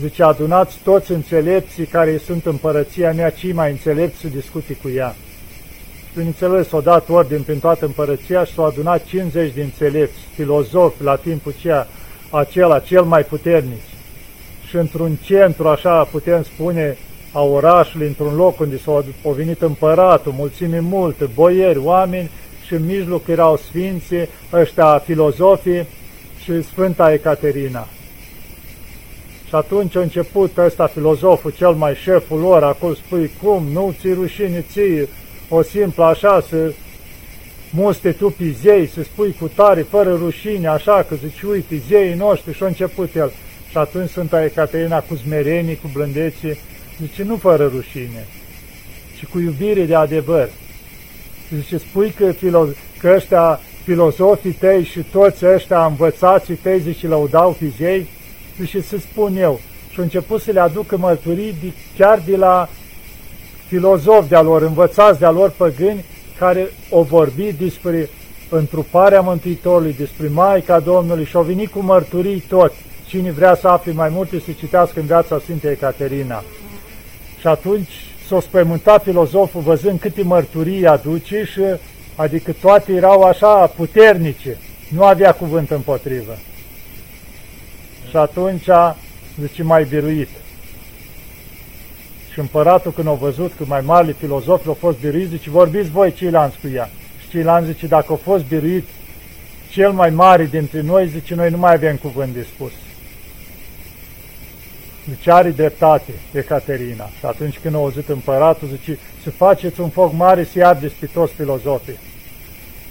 Zice, 0.00 0.22
adunați 0.22 0.78
toți 0.84 1.12
înțelepții 1.12 1.84
care 1.84 2.20
sunt 2.24 2.46
împărăția 2.46 3.12
mea, 3.12 3.30
cei 3.30 3.52
mai 3.52 3.70
înțelepți 3.70 4.20
să 4.20 4.28
discute 4.28 4.72
cu 4.82 4.90
ea. 4.94 5.14
Și 6.06 6.12
bineînțeles, 6.14 6.68
s-a 6.68 6.80
dat 6.80 7.08
ordin 7.08 7.42
prin 7.42 7.58
toată 7.58 7.84
împărăția 7.84 8.44
și 8.44 8.54
s-au 8.54 8.64
adunat 8.64 9.04
50 9.04 9.52
de 9.52 9.62
înțelepți, 9.62 10.18
filozofi 10.34 11.02
la 11.02 11.16
timpul 11.16 11.54
aceea, 11.58 11.86
acela 12.30 12.78
cel 12.78 13.02
mai 13.02 13.24
puternic 13.24 13.80
și 14.68 14.76
într-un 14.76 15.16
centru, 15.24 15.68
așa 15.68 16.04
putem 16.04 16.42
spune, 16.42 16.96
a 17.32 17.42
orașului, 17.42 18.06
într-un 18.06 18.34
loc 18.34 18.60
unde 18.60 18.78
s-a 18.78 19.04
venit 19.36 19.62
împăratul, 19.62 20.32
mulțime 20.36 20.78
multe, 20.80 21.28
boieri, 21.34 21.78
oameni 21.78 22.30
și 22.66 22.74
în 22.74 22.86
mijloc 22.86 23.28
erau 23.28 23.56
sfinții, 23.56 24.28
ăștia 24.52 24.98
filozofii 24.98 25.86
și 26.42 26.62
Sfânta 26.62 27.12
Ecaterina. 27.12 27.86
Și 29.48 29.54
atunci 29.54 29.96
a 29.96 30.00
început 30.00 30.58
ăsta 30.58 30.86
filozoful, 30.86 31.50
cel 31.50 31.72
mai 31.72 31.94
șeful 31.94 32.40
lor, 32.40 32.62
acolo 32.62 32.94
spui, 32.94 33.30
cum, 33.42 33.64
nu 33.72 33.94
ți 34.00 34.12
rușine 34.12 34.64
ție, 34.70 35.08
o 35.48 35.62
simplă 35.62 36.04
așa 36.04 36.40
să 36.48 36.72
muste 37.70 38.12
tu 38.12 38.30
pe 38.30 38.54
zei, 38.62 38.86
să 38.86 39.02
spui 39.02 39.36
cu 39.40 39.50
tare, 39.54 39.82
fără 39.82 40.14
rușine, 40.14 40.68
așa, 40.68 41.06
că 41.08 41.14
zici, 41.14 41.42
uite, 41.42 41.82
zeii 41.88 42.14
noștri, 42.14 42.54
și 42.54 42.62
a 42.62 42.66
început 42.66 43.14
el. 43.14 43.32
Și 43.76 43.82
atunci 43.82 44.10
Sfânta 44.10 44.44
Ecaterina 44.44 45.00
cu 45.00 45.16
smerenie, 45.16 45.76
cu 45.76 45.90
blândețe, 45.92 46.58
zice, 47.00 47.22
nu 47.22 47.36
fără 47.36 47.70
rușine, 47.74 48.26
ci 49.18 49.26
cu 49.26 49.38
iubire 49.38 49.84
de 49.84 49.94
adevăr. 49.94 50.48
Zice, 51.54 51.78
spui 51.78 52.10
că, 52.10 52.32
filo 52.32 52.66
că 52.98 53.12
ăștia 53.14 53.60
filozofii 53.84 54.50
tăi 54.50 54.84
și 54.84 55.00
toți 55.12 55.46
ăștia 55.46 55.84
învățații 55.84 56.54
tăi, 56.54 56.80
zice, 56.80 57.06
lăudau 57.06 57.56
pe 57.58 57.72
zei, 57.76 58.06
zice, 58.60 58.80
să 58.80 58.96
spun 58.98 59.36
eu. 59.36 59.60
Și 59.90 60.00
a 60.00 60.02
început 60.02 60.40
să 60.40 60.50
le 60.50 60.60
aducă 60.60 60.96
mărturii 60.96 61.54
de, 61.62 61.72
chiar 61.98 62.22
de 62.26 62.36
la 62.36 62.68
filozofi 63.66 64.28
de-a 64.28 64.42
lor, 64.42 64.62
învățați 64.62 65.18
de-a 65.18 65.30
lor 65.30 65.50
păgâni, 65.50 66.04
care 66.38 66.66
o 66.90 67.02
vorbi 67.02 67.52
despre 67.52 68.08
întruparea 68.48 69.20
Mântuitorului, 69.20 69.94
despre 69.98 70.28
Maica 70.28 70.80
Domnului 70.80 71.24
și 71.24 71.36
au 71.36 71.42
venit 71.42 71.70
cu 71.70 71.78
mărturii 71.78 72.44
toți. 72.48 72.84
Cine 73.08 73.30
vrea 73.30 73.54
să 73.54 73.68
afle 73.68 73.92
mai 73.92 74.08
multe, 74.08 74.40
să 74.40 74.50
citească 74.58 75.00
în 75.00 75.06
viața 75.06 75.38
Sfintei 75.38 75.70
Ecaterina. 75.70 76.44
Și 77.40 77.46
atunci 77.46 77.90
s-a 78.28 78.40
spământat 78.40 79.02
filozoful 79.02 79.60
văzând 79.60 80.00
câte 80.00 80.22
mărturii 80.22 80.86
aduce 80.86 81.44
și 81.44 81.60
adică 82.16 82.52
toate 82.60 82.92
erau 82.92 83.22
așa 83.22 83.66
puternice, 83.66 84.56
nu 84.88 85.04
avea 85.04 85.32
cuvânt 85.32 85.70
împotrivă. 85.70 86.36
Și 88.10 88.16
atunci, 88.16 88.68
zice, 89.40 89.62
mai 89.62 89.84
biruit. 89.84 90.28
Și 92.32 92.38
împăratul 92.38 92.92
când 92.92 93.08
a 93.08 93.12
văzut 93.12 93.52
că 93.56 93.64
mai 93.66 93.80
mari 93.80 94.12
filozofi 94.12 94.68
au 94.68 94.74
fost 94.74 94.98
biruiți, 94.98 95.30
zice, 95.30 95.50
vorbiți 95.50 95.90
voi 95.90 96.12
ceilalți 96.12 96.58
cu 96.60 96.68
ea. 96.74 96.90
Și 97.20 97.28
ceilalți 97.28 97.70
zice, 97.72 97.86
dacă 97.86 98.12
a 98.12 98.16
fost 98.16 98.44
biruit 98.44 98.84
cel 99.70 99.92
mai 99.92 100.10
mare 100.10 100.44
dintre 100.44 100.80
noi, 100.80 101.08
zice, 101.08 101.34
noi 101.34 101.50
nu 101.50 101.58
mai 101.58 101.72
avem 101.72 101.96
cuvânt 101.96 102.34
de 102.34 102.46
spus. 102.54 102.72
Deci 105.08 105.26
are 105.26 105.50
dreptate 105.50 106.12
Ecaterina. 106.32 107.10
Și 107.18 107.24
atunci 107.24 107.58
când 107.58 107.74
a 107.74 107.78
auzit 107.78 108.08
împăratul, 108.08 108.68
zice, 108.68 108.98
să 109.22 109.30
faceți 109.30 109.80
un 109.80 109.88
foc 109.88 110.12
mare 110.12 110.44
să 110.44 110.64
ardeți 110.64 110.94
pe 110.94 111.06
toți 111.06 111.32
filozofii. 111.32 111.98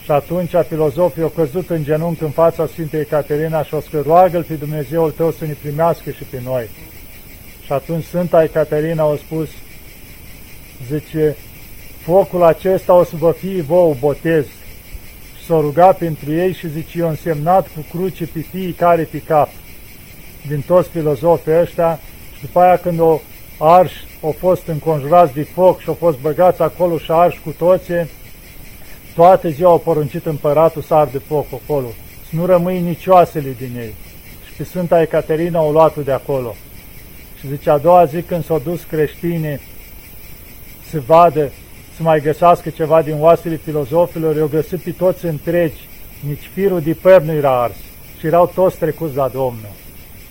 Și 0.03 0.11
atunci 0.11 0.51
filozofii 0.67 1.21
au 1.21 1.27
căzut 1.27 1.69
în 1.69 1.83
genunchi 1.83 2.23
în 2.23 2.29
fața 2.29 2.67
Sfintei 2.67 2.99
Ecaterina 2.99 3.63
și 3.63 3.73
au 3.73 3.81
scris, 3.81 4.03
roagă 4.03 4.45
pe 4.47 4.53
Dumnezeul 4.53 5.11
tău 5.11 5.31
să 5.31 5.45
ne 5.45 5.55
primească 5.61 6.11
și 6.11 6.23
pe 6.23 6.41
noi. 6.43 6.69
Și 7.65 7.71
atunci 7.71 8.03
Sfânta 8.03 8.43
Ecaterina 8.43 9.03
a 9.03 9.15
spus, 9.15 9.49
zice, 10.87 11.35
focul 11.99 12.43
acesta 12.43 12.93
o 12.93 13.03
să 13.03 13.15
vă 13.15 13.31
fie 13.31 13.61
vouă 13.61 13.95
botez. 13.99 14.45
Și 15.37 15.45
s-a 15.45 15.59
rugat 15.59 15.97
pentru 15.97 16.31
ei 16.31 16.53
și 16.53 16.69
zice, 16.69 16.99
eu 16.99 17.09
însemnat 17.09 17.67
cu 17.67 17.97
cruce 17.97 18.25
pe 18.25 18.39
fiecare 18.39 19.03
pe 19.03 19.19
cap 19.19 19.49
din 20.47 20.63
toți 20.67 20.89
filozofii 20.89 21.59
ăștia 21.59 21.99
și 22.35 22.41
după 22.41 22.59
aia 22.59 22.77
când 22.77 22.99
o 22.99 23.19
arș 23.57 23.91
au 24.21 24.35
fost 24.39 24.67
înconjurați 24.67 25.33
de 25.33 25.43
foc 25.43 25.79
și 25.79 25.87
au 25.87 25.93
fost 25.93 26.19
băgați 26.19 26.61
acolo 26.61 26.97
și 26.97 27.11
arși 27.11 27.41
cu 27.43 27.49
toții, 27.57 28.09
toate 29.15 29.49
ziua 29.49 29.69
au 29.69 29.79
poruncit 29.79 30.25
împăratul 30.25 30.81
să 30.81 30.93
arde 30.93 31.17
foc 31.17 31.45
acolo, 31.53 31.87
să 32.29 32.35
nu 32.35 32.45
rămâi 32.45 32.79
nici 32.79 33.07
oasele 33.07 33.55
din 33.57 33.71
ei. 33.77 33.93
Și 34.47 34.53
pe 34.57 34.63
Sfânta 34.63 35.01
Ecaterina 35.01 35.59
au 35.59 35.71
luat 35.71 35.97
de 35.97 36.11
acolo. 36.11 36.55
Și 37.39 37.47
zice, 37.47 37.69
a 37.69 37.77
doua 37.77 38.05
zi 38.05 38.21
când 38.21 38.45
s-au 38.45 38.59
dus 38.63 38.83
creștinii 38.83 39.59
să 40.89 41.01
vadă, 41.05 41.51
să 41.95 42.03
mai 42.03 42.19
găsească 42.19 42.69
ceva 42.69 43.01
din 43.01 43.15
oasele 43.19 43.55
filozofilor, 43.55 44.35
i-au 44.35 44.47
găsit 44.47 44.79
pe 44.79 44.91
toți 44.91 45.25
întregi, 45.25 45.87
nici 46.27 46.49
firul 46.53 46.81
de 46.81 46.93
păr 47.01 47.21
nu 47.21 47.31
era 47.31 47.61
ars 47.61 47.75
și 48.19 48.25
erau 48.25 48.51
toți 48.55 48.77
trecuți 48.77 49.15
la 49.15 49.27
Domnul. 49.27 49.84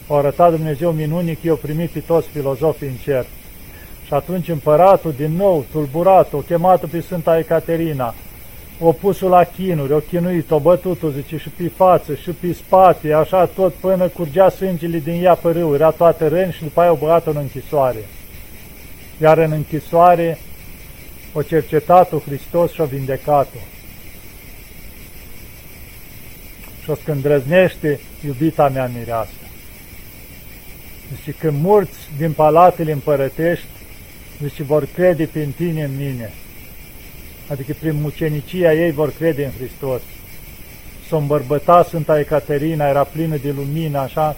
O 0.07 0.15
arătat 0.15 0.51
Dumnezeu 0.51 0.91
minunic, 0.91 1.43
i-au 1.43 1.57
primit 1.57 1.91
pe 1.91 1.99
toți 1.99 2.29
filozofii 2.29 2.87
în 2.87 2.95
cer. 2.95 3.27
Și 4.07 4.15
atunci 4.15 4.49
împăratul, 4.49 5.13
din 5.17 5.33
nou, 5.37 5.65
tulburat, 5.73 6.33
o 6.33 6.39
chemat 6.39 6.85
pe 6.85 7.01
Sfânta 7.01 7.39
Ecaterina, 7.39 8.15
o 8.81 8.93
pus 8.93 9.21
la 9.21 9.45
chinuri, 9.45 9.93
o 9.93 9.99
chinuit, 9.99 10.51
o 10.51 10.59
bătut-o, 10.59 11.11
zice, 11.11 11.37
și 11.37 11.49
pe 11.49 11.71
față, 11.77 12.15
și 12.15 12.31
pe 12.31 12.53
spate, 12.53 13.13
așa 13.13 13.47
tot 13.47 13.73
până 13.73 14.09
curgea 14.09 14.49
sângele 14.49 14.99
din 14.99 15.25
ea 15.25 15.35
pe 15.35 15.51
râu, 15.51 15.75
era 15.75 15.91
toată 15.91 16.29
răni 16.29 16.53
și 16.53 16.63
după 16.63 16.81
aia 16.81 16.93
o 16.93 16.97
băgat 16.97 17.27
în 17.27 17.37
închisoare. 17.37 18.05
Iar 19.21 19.39
în 19.39 19.53
închisoare 19.53 20.39
o 21.33 21.43
cercetat-o 21.43 22.19
Hristos 22.19 22.73
și 22.73 22.81
o 22.81 22.85
vindecat-o. 22.85 23.59
Și 26.83 26.91
o 26.91 26.95
scândrăznește 26.95 28.01
iubita 28.27 28.69
mea 28.69 28.91
mireasă. 28.99 29.44
Zice, 31.17 31.31
când 31.39 31.63
murți 31.63 31.99
din 32.19 32.33
palatele 32.33 32.93
împărătești, 32.93 33.67
zice, 34.43 34.63
vor 34.63 34.89
crede 34.95 35.25
prin 35.25 35.53
tine 35.57 35.83
în 35.83 35.97
mine. 35.97 36.33
Adică 37.49 37.73
prin 37.81 38.01
mucenicia 38.01 38.73
ei 38.73 38.91
vor 38.91 39.13
crede 39.19 39.45
în 39.45 39.51
Hristos. 39.59 40.01
S-o 41.09 41.17
îmbărbăta 41.17 41.83
Sfânta 41.83 42.19
Ecaterina, 42.19 42.89
era 42.89 43.05
plină 43.05 43.37
de 43.37 43.55
lumină, 43.57 43.99
așa, 43.99 44.37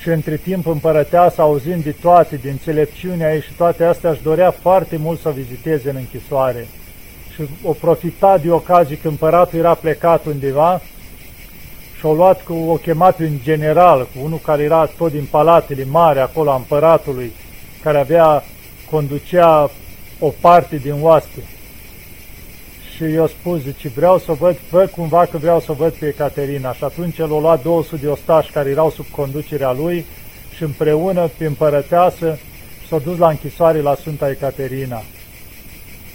și 0.00 0.08
între 0.08 0.36
timp 0.36 0.66
împărăteasa, 0.66 1.42
auzind 1.42 1.82
de 1.82 1.90
toate, 1.90 2.36
din 2.36 2.50
înțelepciunea 2.50 3.34
ei 3.34 3.40
și 3.40 3.52
toate 3.52 3.84
astea, 3.84 4.10
își 4.10 4.22
dorea 4.22 4.50
foarte 4.50 4.96
mult 4.96 5.20
să 5.20 5.28
o 5.28 5.32
viziteze 5.32 5.90
în 5.90 5.96
închisoare. 5.96 6.66
Și 7.34 7.42
o 7.62 7.72
profita 7.72 8.38
de 8.38 8.50
ocazie 8.50 8.98
că 8.98 9.08
împăratul 9.08 9.58
era 9.58 9.74
plecat 9.74 10.24
undeva 10.24 10.80
și 12.04 12.10
și 12.10 12.10
au 12.10 12.16
luat 12.16 12.42
cu, 12.42 12.52
o 12.52 12.74
chemat 12.74 13.18
un 13.18 13.38
general, 13.42 13.98
cu 13.98 14.24
unul 14.24 14.38
care 14.38 14.62
era 14.62 14.86
tot 14.86 15.12
din 15.12 15.26
palatele 15.30 15.84
mari 15.84 16.18
acolo 16.18 16.50
a 16.50 16.54
împăratului, 16.54 17.32
care 17.82 17.98
avea, 17.98 18.44
conducea 18.90 19.70
o 20.18 20.32
parte 20.40 20.76
din 20.76 20.94
oaste. 21.00 21.42
Și 22.94 23.02
i-a 23.02 23.26
spus, 23.26 23.62
zice, 23.62 23.88
vreau 23.88 24.18
să 24.18 24.32
văd, 24.32 24.56
văd 24.70 24.90
cumva 24.90 25.26
că 25.26 25.38
vreau 25.38 25.60
să 25.60 25.72
văd 25.72 25.92
pe 25.92 26.06
Ecaterina. 26.06 26.72
Și 26.72 26.84
atunci 26.84 27.18
el 27.18 27.34
a 27.34 27.40
luat 27.40 27.62
200 27.62 27.96
de 27.96 28.08
ostași 28.08 28.50
care 28.50 28.70
erau 28.70 28.90
sub 28.90 29.06
conducerea 29.10 29.72
lui 29.72 30.04
și 30.56 30.62
împreună, 30.62 31.30
pe 31.38 31.44
împărăteasă, 31.44 32.38
s-au 32.88 32.98
dus 32.98 33.18
la 33.18 33.28
închisoare 33.28 33.80
la 33.80 33.94
Sfânta 33.94 34.30
Ecaterina. 34.30 35.02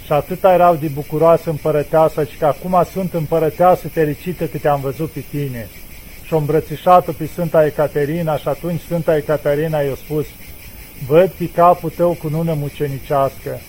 Și 0.04 0.12
atâta 0.12 0.52
erau 0.52 0.74
de 0.74 0.86
bucuroasă 0.86 1.50
împărăteasă, 1.50 2.24
și 2.24 2.36
că 2.36 2.46
acum 2.46 2.84
sunt 2.92 3.14
împărăteasă 3.14 3.88
fericită 3.88 4.44
că 4.44 4.58
te-am 4.58 4.80
văzut 4.80 5.10
pe 5.10 5.24
tine. 5.30 5.68
Și-o 6.30 6.38
îmbrățișat 6.38 7.10
pe 7.10 7.26
Sfânta 7.26 7.66
Ecaterina 7.66 8.36
și 8.36 8.48
atunci 8.48 8.80
Sfânta 8.80 9.16
Ecaterina 9.16 9.80
i-a 9.80 9.94
spus, 9.94 10.26
văd 11.06 11.28
pe 11.28 11.48
capul 11.48 11.92
tău 11.96 12.12
cu 12.12 12.28
nună 12.28 12.54
mucenicească. 12.54 13.60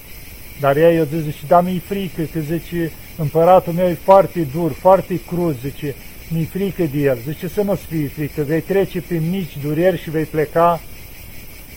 Dar 0.59 0.77
ea 0.77 0.91
i-a 0.91 1.03
zis, 1.03 1.23
zice, 1.23 1.45
da, 1.47 1.61
mi-e 1.61 1.81
frică, 1.87 2.21
că 2.21 2.39
zice, 2.39 2.91
împăratul 3.17 3.73
meu 3.73 3.87
e 3.87 3.97
foarte 4.03 4.47
dur, 4.53 4.71
foarte 4.71 5.19
cruz, 5.27 5.55
zice, 5.61 5.95
mi-e 6.29 6.45
frică 6.45 6.83
de 6.83 6.99
el. 6.99 7.17
Zice, 7.27 7.47
să 7.47 7.61
nu-ți 7.61 7.85
fie 7.85 8.07
frică, 8.07 8.41
vei 8.41 8.61
trece 8.61 9.01
prin 9.01 9.29
mici 9.29 9.57
dureri 9.61 10.01
și 10.01 10.09
vei 10.09 10.25
pleca 10.25 10.79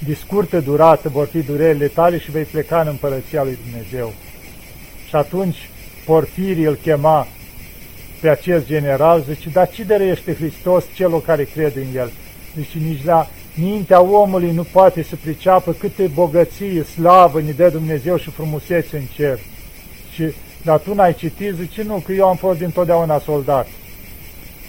de 0.07 0.15
scurtă 0.15 0.61
durată 0.61 1.09
vor 1.09 1.27
fi 1.27 1.39
durerile 1.39 1.87
tale 1.87 2.19
și 2.19 2.31
vei 2.31 2.45
pleca 2.45 2.81
în 2.81 2.87
împărăția 2.87 3.43
lui 3.43 3.59
Dumnezeu. 3.69 4.13
Și 5.09 5.15
atunci 5.15 5.69
Porfirii 6.05 6.65
îl 6.65 6.75
chema 6.75 7.27
pe 8.25 8.31
acest 8.31 8.67
general, 8.67 9.25
zice, 9.29 9.49
dar 9.49 9.71
ce 9.71 9.83
dărește 9.83 10.35
Hristos 10.35 10.85
celor 10.95 11.23
care 11.23 11.45
cred 11.45 11.77
în 11.77 11.97
El? 11.97 12.11
Zice, 12.57 12.79
nici 12.79 13.05
la 13.05 13.29
mintea 13.55 14.01
omului 14.01 14.53
nu 14.53 14.63
poate 14.63 15.03
să 15.03 15.17
priceapă 15.17 15.73
câte 15.73 16.07
bogăție, 16.07 16.83
slavă 16.83 17.41
ne 17.41 17.51
dă 17.51 17.69
Dumnezeu 17.69 18.17
și 18.17 18.31
frumusețe 18.31 18.97
în 18.97 19.05
cer. 19.15 19.39
Și, 20.13 20.25
dar 20.63 20.79
tu 20.79 20.95
n-ai 20.95 21.15
citit, 21.15 21.55
zice, 21.55 21.83
nu, 21.83 22.03
că 22.07 22.13
eu 22.13 22.29
am 22.29 22.37
fost 22.37 22.59
dintotdeauna 22.59 23.19
soldat. 23.19 23.67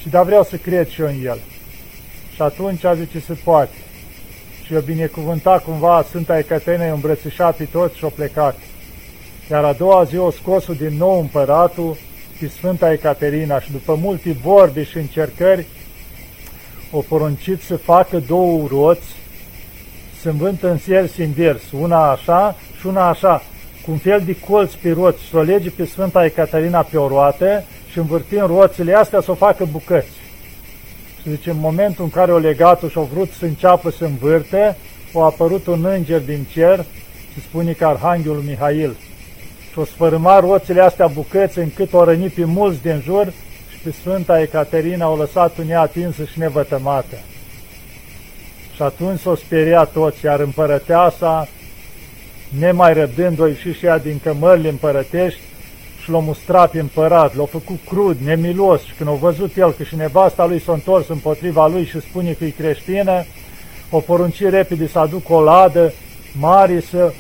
Și 0.02 0.10
dar 0.10 0.26
vreau 0.26 0.44
să 0.44 0.56
cred 0.56 0.90
și 0.90 1.02
eu 1.02 1.08
în 1.08 1.26
El. 1.26 1.40
Și 2.34 2.42
atunci 2.42 2.84
a 2.84 2.94
zice, 2.94 3.20
se 3.20 3.34
poate. 3.44 3.76
Și 4.66 4.74
o 4.74 4.80
binecuvântat 4.80 5.64
cumva 5.64 6.06
Sfânta 6.08 6.38
Ecaterina, 6.38 6.86
i-a 6.86 6.94
îmbrățișat 6.94 7.56
pe 7.56 7.68
toți 7.72 7.98
și 7.98 8.04
o 8.04 8.10
plecat. 8.10 8.58
Iar 9.52 9.64
a 9.64 9.74
doua 9.74 10.04
zi 10.04 10.18
o 10.18 10.32
scos 10.32 10.66
din 10.78 10.98
nou 10.98 11.20
împăratul 11.20 11.98
pe 12.40 12.48
Sfânta 12.48 12.92
Ecaterina 12.92 13.60
și 13.60 13.72
după 13.72 13.98
multe 14.02 14.36
vorbe 14.44 14.84
și 14.84 14.98
încercări 14.98 15.66
o 16.92 17.00
poruncit 17.00 17.62
să 17.62 17.76
facă 17.76 18.18
două 18.28 18.68
roți, 18.68 19.08
să 20.22 20.30
învântă 20.30 20.70
în 20.70 20.78
sers 20.78 21.18
invers, 21.18 21.62
una 21.72 22.12
așa 22.12 22.56
și 22.80 22.88
una 22.88 23.10
așa, 23.10 23.44
cu 23.86 23.92
un 23.92 23.98
fel 23.98 24.22
de 24.26 24.36
colț 24.40 24.74
pe 24.74 24.92
roți, 24.92 25.24
să 25.30 25.38
o 25.38 25.42
lege 25.42 25.70
pe 25.70 25.86
Sfânta 25.86 26.26
Ecaterina 26.26 26.82
pe 26.82 26.98
o 26.98 27.08
roată 27.08 27.64
și 27.92 27.98
învârtind 27.98 28.46
roțile 28.46 28.94
astea 28.94 29.22
să 29.22 29.32
o 29.32 29.36
facă 29.36 29.68
bucăți. 29.72 30.12
Și 31.22 31.30
zice, 31.30 31.50
în 31.50 31.60
momentul 31.60 32.04
în 32.04 32.10
care 32.10 32.32
o 32.32 32.38
legat 32.38 32.82
și-o 32.90 33.04
vrut 33.04 33.32
să 33.32 33.46
înceapă 33.46 33.92
să 33.92 34.06
învârte, 34.06 34.78
a 35.14 35.24
apărut 35.24 35.68
un 35.68 35.86
înger 35.86 36.20
din 36.20 36.46
cer 36.52 36.86
și 37.34 37.42
spune 37.42 37.72
că 37.72 37.86
Arhanghelul 37.86 38.44
Mihail 38.48 38.96
și 39.76 39.82
o 39.82 39.86
sfărâma 39.86 40.40
roțile 40.40 40.82
astea 40.82 41.08
bucăți 41.08 41.60
încât 41.60 41.94
o 41.94 42.04
răni 42.04 42.28
pe 42.28 42.46
mulți 42.46 42.82
din 42.82 43.02
jur 43.04 43.34
și 43.72 43.78
pe 43.84 43.92
Sfânta 43.92 44.42
Ecaterina 44.42 45.10
o 45.10 45.16
lăsat 45.16 45.58
în 45.58 45.70
ea 45.70 45.82
atinsă 45.82 46.24
și 46.24 46.40
nevătămată. 46.40 47.16
Și 48.76 48.82
atunci 48.82 49.20
s-o 49.20 49.36
speria 49.36 49.84
toți, 49.84 50.26
iar 50.26 50.40
împărăteasa, 50.40 51.48
nemai 52.60 52.94
răbdând-o 52.94 53.48
ieși 53.48 53.72
și 53.72 53.86
ea 53.86 53.98
din 53.98 54.20
cămările 54.24 54.70
împărătești 54.70 55.40
și 56.04 56.10
l-a 56.10 56.20
mustrat 56.20 56.72
pe 56.72 56.80
împărat, 56.80 57.36
l-a 57.36 57.46
făcut 57.46 57.80
crud, 57.90 58.18
nemilos 58.20 58.82
și 58.82 58.94
când 58.98 59.10
a 59.10 59.14
văzut 59.14 59.58
el 59.58 59.72
că 59.72 59.84
și 59.84 59.96
nevasta 59.96 60.46
lui 60.46 60.62
s-a 60.62 60.74
întors 60.74 61.08
împotriva 61.08 61.68
lui 61.68 61.86
și 61.86 62.02
spune 62.02 62.32
că 62.32 62.46
e 62.46 62.50
creștină, 62.50 63.26
o 63.90 64.00
porunci 64.00 64.42
repede 64.42 64.88
să 64.88 65.00
aducă 65.00 65.34
o 65.34 65.42
ladă 65.42 65.94
mare 66.40 66.80
să 66.80 67.14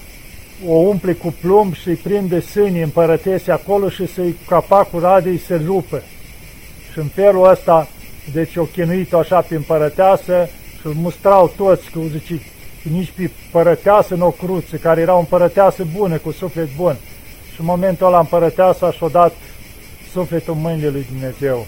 o 0.67 0.73
umple 0.73 1.13
cu 1.13 1.35
plumb 1.41 1.73
și 1.73 1.83
să-i 1.83 1.95
prinde 1.95 2.39
sânii 2.39 2.81
împărătese 2.81 3.51
acolo 3.51 3.89
și 3.89 4.07
să-i 4.07 4.35
capacul 4.47 4.99
radei 4.99 5.37
să 5.37 5.59
rupă. 5.65 6.01
Și 6.91 6.99
în 6.99 7.07
felul 7.07 7.49
ăsta, 7.49 7.87
deci 8.33 8.55
o 8.55 8.63
chinuit 8.63 9.13
așa 9.13 9.41
pe 9.41 9.55
împărăteasă 9.55 10.49
și 10.79 10.87
îl 10.87 10.93
mustrau 10.93 11.53
toți, 11.57 11.89
că 11.89 11.99
zice, 12.11 12.41
nici 12.91 13.11
pe 13.15 13.29
împărăteasă 13.45 14.15
nu 14.15 14.25
o 14.25 14.31
cruță, 14.31 14.75
care 14.75 15.01
era 15.01 15.15
o 15.15 15.19
împărăteasă 15.19 15.85
bună, 15.95 16.17
cu 16.17 16.31
suflet 16.31 16.75
bun. 16.75 16.95
Și 17.53 17.59
în 17.59 17.65
momentul 17.65 18.07
ăla 18.07 18.19
împărăteasa 18.19 18.91
și-a 18.91 19.07
dat 19.07 19.33
sufletul 20.11 20.53
în 20.53 20.61
mâinile 20.61 20.89
lui 20.89 21.05
Dumnezeu. 21.11 21.67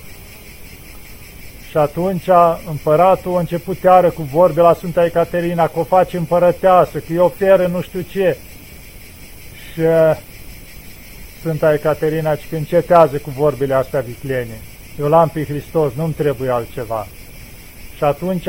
Și 1.70 1.78
atunci 1.78 2.30
împăratul 2.70 3.36
a 3.36 3.40
început 3.40 3.78
teară 3.80 4.10
cu 4.10 4.22
vorbe 4.22 4.62
la 4.62 4.74
Sfânta 4.74 5.06
Ecaterina, 5.06 5.68
că 5.68 5.80
o 5.80 5.84
face 5.84 6.18
împărăteasă, 6.18 6.98
că 6.98 7.06
îi 7.10 7.18
oferă 7.18 7.68
nu 7.68 7.82
știu 7.82 8.02
ce. 8.02 8.38
Și 9.78 9.84
Sfânta 11.40 11.74
Ecaterina 11.74 12.34
că 12.34 12.56
încetează 12.56 13.18
cu 13.18 13.30
vorbele 13.30 13.74
astea 13.74 14.00
viclene. 14.00 14.62
Eu 15.00 15.08
l-am 15.08 15.30
pe 15.30 15.44
Hristos, 15.44 15.94
nu-mi 15.94 16.14
trebuie 16.14 16.50
altceva. 16.50 17.08
Și 17.96 18.04
atunci 18.04 18.48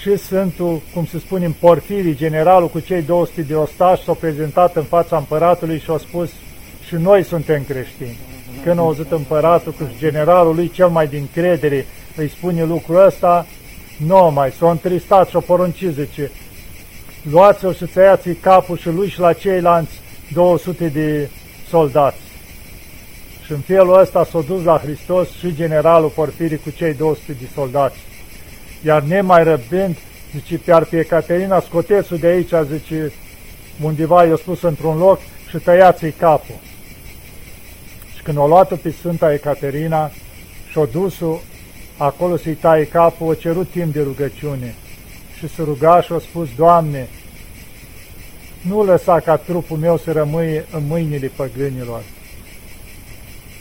și 0.00 0.16
Sfântul, 0.16 0.80
cum 0.94 1.06
se 1.06 1.18
spune 1.18 1.44
în 1.44 1.52
Porfirii, 1.52 2.16
generalul 2.16 2.68
cu 2.68 2.80
cei 2.80 3.02
200 3.02 3.42
de 3.42 3.54
ostași, 3.54 4.04
s-au 4.04 4.14
prezentat 4.14 4.76
în 4.76 4.82
fața 4.82 5.16
împăratului 5.16 5.78
și 5.78 5.90
au 5.90 5.98
spus 5.98 6.30
și 6.86 6.94
noi 6.94 7.24
suntem 7.24 7.64
creștini. 7.64 8.18
Când 8.62 8.78
au 8.78 8.84
auzit 8.84 9.10
împăratul 9.10 9.74
că 9.78 9.84
generalul 9.98 10.54
lui 10.54 10.70
cel 10.70 10.88
mai 10.88 11.06
din 11.06 11.28
credere 11.32 11.86
îi 12.16 12.28
spune 12.28 12.64
lucrul 12.64 13.04
ăsta, 13.06 13.46
nu 14.06 14.30
mai, 14.34 14.52
s-a 14.52 14.70
întristat 14.70 15.28
și-o 15.28 15.40
porunci, 15.40 15.84
zice, 15.84 16.30
luați-o 17.30 17.72
și 17.72 17.84
tăiați 17.84 18.28
capul 18.30 18.76
și 18.76 18.88
lui 18.88 19.08
și 19.08 19.20
la 19.20 19.32
ceilalți 19.32 19.99
200 20.32 20.88
de 20.88 21.28
soldați. 21.68 22.18
Și 23.44 23.52
în 23.52 23.58
felul 23.58 23.98
ăsta 23.98 24.24
s-a 24.24 24.40
dus 24.40 24.64
la 24.64 24.78
Hristos 24.78 25.28
și 25.38 25.54
generalul 25.54 26.08
Porfirii 26.08 26.56
cu 26.56 26.70
cei 26.70 26.94
200 26.94 27.32
de 27.32 27.48
soldați. 27.54 27.98
Iar 28.84 29.02
nemai 29.02 29.44
răbdând, 29.44 29.96
zice, 30.34 30.58
pe 30.58 30.86
pe 30.90 30.98
Ecaterina, 30.98 31.60
scoteți 31.60 32.14
de 32.14 32.26
aici, 32.26 32.52
zice, 32.72 33.12
undeva 33.82 34.24
i-a 34.24 34.36
spus 34.36 34.62
într-un 34.62 34.98
loc 34.98 35.20
și 35.48 35.56
tăiați-i 35.56 36.10
capul. 36.10 36.54
Și 38.16 38.22
când 38.22 38.38
o 38.38 38.46
luat-o 38.46 38.76
pe 38.76 38.90
Sfânta 38.90 39.32
Ecaterina 39.32 40.10
și-o 40.70 40.84
dus 40.84 41.14
acolo 41.96 42.36
să-i 42.36 42.54
taie 42.54 42.86
capul, 42.86 43.26
o 43.26 43.34
cerut 43.34 43.70
timp 43.70 43.92
de 43.92 44.02
rugăciune 44.02 44.74
și 45.38 45.48
se 45.48 45.62
ruga 45.62 46.00
și 46.00 46.12
a 46.12 46.18
spus, 46.18 46.48
Doamne, 46.56 47.08
nu 48.60 48.84
lăsa 48.84 49.20
ca 49.20 49.36
trupul 49.36 49.76
meu 49.76 49.98
să 49.98 50.12
rămâie 50.12 50.64
în 50.72 50.86
mâinile 50.86 51.30
păgânilor. 51.36 52.02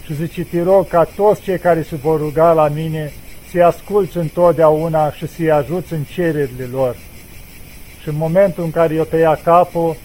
Și 0.05 0.15
zice, 0.15 0.43
te 0.43 0.61
rog 0.61 0.87
ca 0.87 1.03
toți 1.03 1.41
cei 1.41 1.59
care 1.59 1.83
se 1.83 1.95
vor 1.95 2.19
ruga 2.19 2.53
la 2.53 2.67
mine 2.67 3.11
să-i 3.51 3.61
asculți 3.61 4.17
întotdeauna 4.17 5.11
și 5.11 5.27
să-i 5.27 5.51
ajuți 5.51 5.93
în 5.93 6.03
cererile 6.03 6.63
lor. 6.71 6.95
Și 8.01 8.07
în 8.07 8.15
momentul 8.17 8.63
în 8.63 8.71
care 8.71 8.93
i-o 8.93 9.03
tăia 9.03 9.39
capul, 9.43 9.95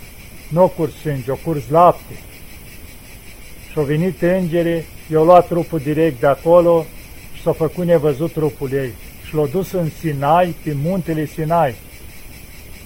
nu 0.48 0.62
o 0.62 0.68
curs 0.68 0.94
sânge, 0.94 1.30
o 1.30 1.34
curs 1.34 1.62
lapte. 1.70 2.14
Și 3.70 3.78
au 3.78 3.84
venit 3.84 4.22
îngerii, 4.22 4.84
i-au 5.10 5.24
luat 5.24 5.46
trupul 5.46 5.78
direct 5.78 6.20
de 6.20 6.26
acolo 6.26 6.86
și 7.34 7.42
s-au 7.42 7.52
făcut 7.52 7.84
nevăzut 7.84 8.32
trupul 8.32 8.72
ei. 8.72 8.90
Și 9.26 9.34
l-au 9.34 9.46
dus 9.46 9.72
în 9.72 9.90
Sinai, 10.00 10.54
pe 10.64 10.76
muntele 10.82 11.26
Sinai. 11.26 11.74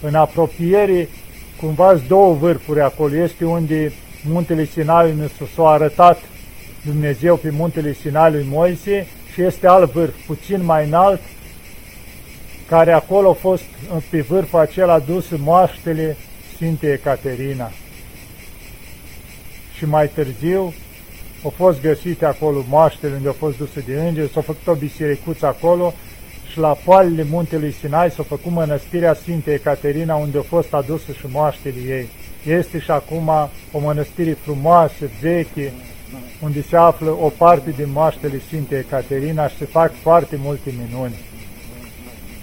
În 0.00 0.14
apropiere, 0.14 1.08
cumva 1.60 1.94
două 1.94 2.34
vârfuri 2.34 2.80
acolo. 2.80 3.14
Este 3.14 3.44
unde 3.44 3.92
muntele 4.28 4.64
Sinai 4.64 5.14
nostru 5.14 5.48
s-a 5.54 5.68
arătat 5.68 6.18
Dumnezeu 6.84 7.36
pe 7.36 7.50
muntele 7.50 7.92
Sinai 7.92 8.30
lui 8.30 8.46
Moise 8.50 9.06
și 9.32 9.42
este 9.42 9.66
alt 9.66 9.92
vârf, 9.92 10.14
puțin 10.26 10.64
mai 10.64 10.86
înalt, 10.86 11.20
care 12.68 12.92
acolo 12.92 13.30
a 13.30 13.32
fost 13.32 13.64
pe 14.10 14.20
vârful 14.20 14.58
acela 14.58 14.98
dus 14.98 15.26
moaștele 15.36 16.16
Sfintei 16.54 16.92
Ecaterina 16.92 17.70
și 19.76 19.84
mai 19.84 20.08
târziu 20.08 20.74
au 21.44 21.50
fost 21.50 21.80
găsite 21.80 22.24
acolo 22.24 22.64
moaștele 22.68 23.14
unde 23.14 23.28
au 23.28 23.34
fost 23.38 23.56
duse 23.56 23.80
de 23.86 24.00
îngeri, 24.00 24.30
s-a 24.32 24.40
făcut 24.40 24.66
o 24.66 24.74
bisericuță 24.74 25.46
acolo 25.46 25.94
și 26.07 26.07
la 26.58 26.76
poalele 26.84 27.26
muntelui 27.30 27.72
Sinai 27.72 28.10
s-a 28.10 28.22
făcut 28.22 28.52
mănăstirea 28.52 29.14
Sfintei 29.14 29.54
Ecaterina 29.54 30.14
unde 30.14 30.36
au 30.36 30.42
fost 30.42 30.74
aduse 30.74 31.12
și 31.12 31.26
moaștele 31.32 31.80
ei. 31.86 32.08
Este 32.46 32.78
și 32.78 32.90
acum 32.90 33.30
o 33.72 33.78
mănăstire 33.78 34.32
frumoasă, 34.32 35.04
veche, 35.20 35.72
unde 36.42 36.62
se 36.62 36.76
află 36.76 37.10
o 37.10 37.28
parte 37.36 37.70
din 37.70 37.88
moaștele 37.92 38.40
Sfintei 38.46 38.78
Ecaterina 38.78 39.48
și 39.48 39.56
se 39.56 39.64
fac 39.64 39.92
foarte 40.02 40.38
multe 40.42 40.74
minuni. 40.86 41.14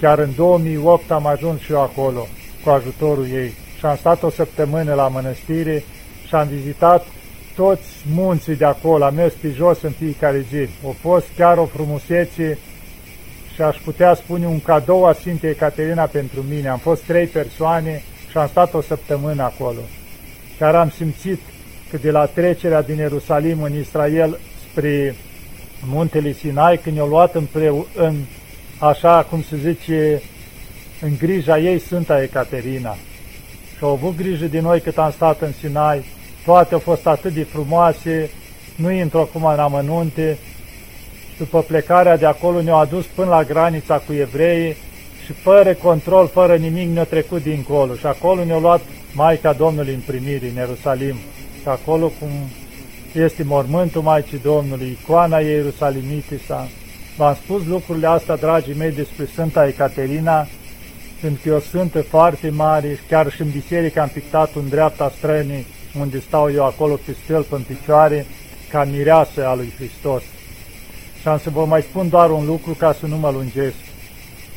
Chiar 0.01 0.19
în 0.19 0.29
2008 0.35 1.11
am 1.11 1.25
ajuns 1.25 1.59
și 1.59 1.71
eu 1.71 1.81
acolo 1.81 2.27
cu 2.63 2.69
ajutorul 2.69 3.27
ei 3.33 3.53
și 3.77 3.85
am 3.85 3.95
stat 3.95 4.23
o 4.23 4.29
săptămână 4.29 4.93
la 4.93 5.07
mănăstire 5.07 5.83
și 6.27 6.35
am 6.35 6.47
vizitat 6.47 7.05
toți 7.55 7.89
munții 8.13 8.55
de 8.55 8.65
acolo, 8.65 9.03
am 9.03 9.15
mers 9.15 9.33
pe 9.33 9.49
jos 9.55 9.81
în 9.81 9.91
fiecare 9.91 10.45
zi. 10.49 10.87
A 10.87 10.95
fost 11.01 11.25
chiar 11.37 11.57
o 11.57 11.65
frumusețe 11.65 12.57
și 13.55 13.61
aș 13.61 13.77
putea 13.77 14.13
spune 14.13 14.45
un 14.45 14.61
cadou 14.61 15.05
a 15.05 15.13
Sfintei 15.13 15.49
Ecaterina 15.49 16.03
pentru 16.03 16.41
mine. 16.49 16.67
Am 16.67 16.77
fost 16.77 17.03
trei 17.03 17.25
persoane 17.25 18.03
și 18.29 18.37
am 18.37 18.47
stat 18.47 18.73
o 18.73 18.81
săptămână 18.81 19.43
acolo. 19.43 19.79
Chiar 20.59 20.75
am 20.75 20.89
simțit 20.89 21.39
că 21.89 21.97
de 21.97 22.11
la 22.11 22.25
trecerea 22.25 22.81
din 22.81 22.97
Ierusalim 22.97 23.61
în 23.61 23.79
Israel 23.79 24.39
spre 24.69 25.15
muntele 25.87 26.31
Sinai, 26.31 26.77
când 26.77 26.95
i-au 26.95 27.07
luat 27.07 27.35
împreu, 27.35 27.87
în, 27.95 28.15
așa 28.79 29.25
cum 29.29 29.41
se 29.41 29.57
zice, 29.57 30.21
în 31.01 31.11
grija 31.19 31.57
ei 31.57 31.79
Sfânta 31.79 32.21
Ecaterina. 32.21 32.95
Și 33.77 33.83
au 33.83 33.91
avut 33.91 34.15
grijă 34.17 34.45
de 34.45 34.59
noi 34.59 34.79
cât 34.79 34.97
am 34.97 35.11
stat 35.11 35.41
în 35.41 35.51
Sinai, 35.59 36.05
toate 36.45 36.73
au 36.73 36.79
fost 36.79 37.07
atât 37.07 37.33
de 37.33 37.43
frumoase, 37.43 38.29
nu 38.75 38.91
intru 38.91 39.19
acum 39.19 39.45
în 39.45 39.59
amănunte, 39.59 40.37
după 41.37 41.61
plecarea 41.61 42.17
de 42.17 42.25
acolo 42.25 42.61
ne-au 42.61 42.77
adus 42.79 43.05
până 43.05 43.29
la 43.29 43.43
granița 43.43 43.97
cu 43.97 44.13
evreii 44.13 44.75
și 45.25 45.33
fără 45.33 45.73
control, 45.73 46.27
fără 46.27 46.55
nimic 46.55 46.89
ne-au 46.89 47.05
trecut 47.05 47.43
dincolo. 47.43 47.95
Și 47.95 48.05
acolo 48.05 48.43
ne-au 48.43 48.59
luat 48.59 48.81
Maica 49.13 49.53
Domnului 49.53 49.93
în 49.93 50.03
primire, 50.05 50.47
în 50.47 50.55
Ierusalim. 50.55 51.15
Și 51.61 51.67
acolo 51.67 52.11
cum 52.19 52.29
este 53.13 53.43
mormântul 53.43 54.01
Maicii 54.01 54.39
Domnului, 54.43 54.97
icoana 55.01 55.39
Ierusalimitița. 55.39 56.67
V-am 57.17 57.37
spus 57.43 57.65
lucrurile 57.65 58.07
astea, 58.07 58.35
dragii 58.35 58.75
mei, 58.77 58.91
despre 58.91 59.25
Sfânta 59.25 59.67
Ecaterina, 59.67 60.47
pentru 61.21 61.39
că 61.43 61.49
e 61.49 61.51
o 61.51 61.59
sfântă 61.59 62.01
foarte 62.01 62.49
mare, 62.49 62.99
chiar 63.09 63.31
și 63.31 63.41
în 63.41 63.49
biserică 63.49 64.01
am 64.01 64.09
pictat 64.13 64.55
un 64.55 64.69
dreapta 64.69 65.13
strănii, 65.17 65.65
unde 65.99 66.19
stau 66.19 66.51
eu 66.51 66.65
acolo 66.65 66.99
pe 67.05 67.15
stâlp 67.23 67.51
în 67.51 67.61
picioare, 67.61 68.25
ca 68.69 68.83
mireasă 68.83 69.47
a 69.47 69.55
lui 69.55 69.73
Hristos. 69.77 70.23
Și 71.25 71.31
am 71.31 71.39
să 71.39 71.49
vă 71.49 71.65
mai 71.65 71.81
spun 71.81 72.09
doar 72.09 72.29
un 72.29 72.45
lucru 72.45 72.73
ca 72.73 72.95
să 72.99 73.05
nu 73.05 73.17
mă 73.17 73.29
lungesc. 73.29 73.75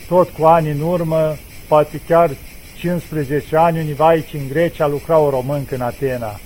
Tot 0.09 0.29
cu 0.29 0.45
ani 0.45 0.71
în 0.71 0.81
urmă, 0.81 1.37
poate 1.69 2.01
chiar 2.07 2.31
15 2.79 3.57
ani, 3.57 3.81
univa 3.81 4.07
aici 4.07 4.33
în 4.33 4.49
Grecia 4.49 4.87
lucra 4.87 5.19
o 5.19 5.31
româncă 5.31 5.75
în 5.75 5.81
Atena. 5.81 6.41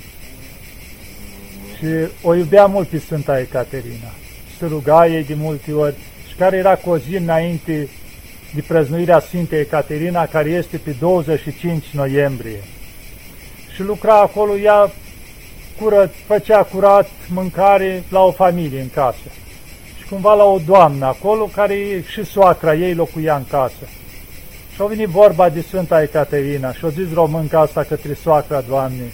Și 1.76 1.86
o 2.22 2.34
iubea 2.34 2.66
mult 2.66 2.88
pe 2.88 2.98
Sfânta 2.98 3.38
Ecaterina. 3.38 4.10
Se 4.58 4.66
ruga 4.66 5.06
ei 5.06 5.24
de 5.24 5.34
multe 5.34 5.72
ori 5.72 5.94
și 6.28 6.34
care 6.34 6.56
era 6.56 6.74
cu 6.74 6.90
o 6.90 6.98
zi 6.98 7.16
înainte 7.16 7.88
de 8.54 8.64
prăznuirea 8.66 9.20
Sfintei 9.20 9.60
Ecaterina, 9.60 10.26
care 10.26 10.50
este 10.50 10.76
pe 10.76 10.94
25 10.98 11.84
noiembrie. 11.92 12.62
Și 13.74 13.82
lucra 13.82 14.20
acolo, 14.20 14.56
ea 14.56 14.90
curăț, 15.80 16.10
făcea 16.26 16.62
curat 16.62 17.08
mâncare 17.28 18.02
la 18.08 18.20
o 18.20 18.30
familie 18.30 18.80
în 18.80 18.90
casă 18.90 19.41
cumva 20.10 20.34
la 20.34 20.44
o 20.44 20.58
doamnă 20.66 21.06
acolo, 21.06 21.44
care 21.44 22.04
și 22.06 22.24
soacra 22.24 22.74
ei 22.74 22.94
locuia 22.94 23.36
în 23.36 23.44
casă. 23.50 23.86
Și 24.74 24.82
a 24.82 24.84
venit 24.84 25.08
vorba 25.08 25.48
de 25.48 25.60
Sfânta 25.60 26.02
Ecaterina 26.02 26.72
și 26.72 26.84
a 26.84 26.88
zis 26.88 27.12
românca 27.14 27.60
asta 27.60 27.82
către 27.82 28.14
soacra 28.14 28.60
doamnei. 28.60 29.12